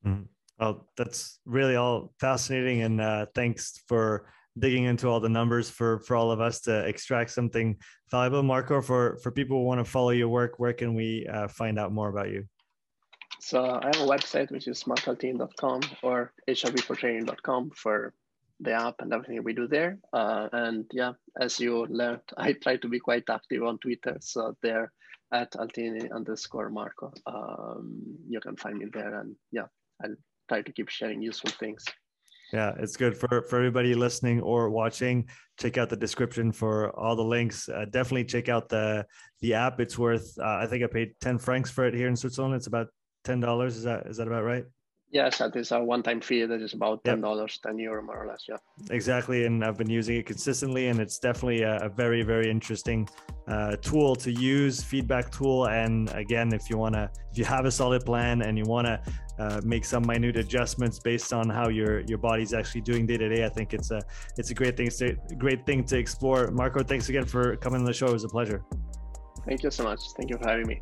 [0.05, 0.23] Mm-hmm.
[0.59, 4.29] well that's really all fascinating and uh, thanks for
[4.59, 7.75] digging into all the numbers for for all of us to extract something
[8.11, 8.43] valuable.
[8.43, 11.79] Marco for for people who want to follow your work where can we uh, find
[11.79, 12.45] out more about you?
[13.39, 18.13] So i have a website which is marcoaltini.com or hrv4training.com for
[18.59, 19.99] the app and everything we do there.
[20.13, 24.17] Uh, and yeah, as you learned, I try to be quite active on Twitter.
[24.21, 24.91] So there
[25.33, 27.11] at Altini underscore Marco.
[27.25, 29.19] Um, you can find me there.
[29.19, 29.67] And yeah,
[30.03, 30.15] I'll
[30.47, 31.83] try to keep sharing useful things.
[32.53, 35.27] Yeah, it's good for, for everybody listening or watching.
[35.59, 37.67] Check out the description for all the links.
[37.67, 39.05] Uh, definitely check out the
[39.41, 39.81] the app.
[39.81, 40.33] It's worth.
[40.39, 42.55] Uh, I think I paid ten francs for it here in Switzerland.
[42.55, 42.87] It's about
[43.25, 43.75] ten dollars.
[43.75, 44.63] Is that is that about right?
[45.09, 47.71] Yes, that is a one-time fee that is about ten dollars, yep.
[47.71, 48.43] ten euro more or less.
[48.49, 48.57] Yeah.
[48.91, 53.07] Exactly, and I've been using it consistently, and it's definitely a, a very, very interesting
[53.47, 55.69] uh, tool to use, feedback tool.
[55.69, 59.01] And again, if you wanna, if you have a solid plan and you wanna
[59.39, 63.29] uh, make some minute adjustments based on how your your body's actually doing day to
[63.29, 64.01] day, I think it's a
[64.37, 66.51] it's a great thing to great thing to explore.
[66.51, 68.07] Marco, thanks again for coming on the show.
[68.07, 68.65] It was a pleasure.
[69.45, 70.01] Thank you so much.
[70.17, 70.81] Thank you for having me.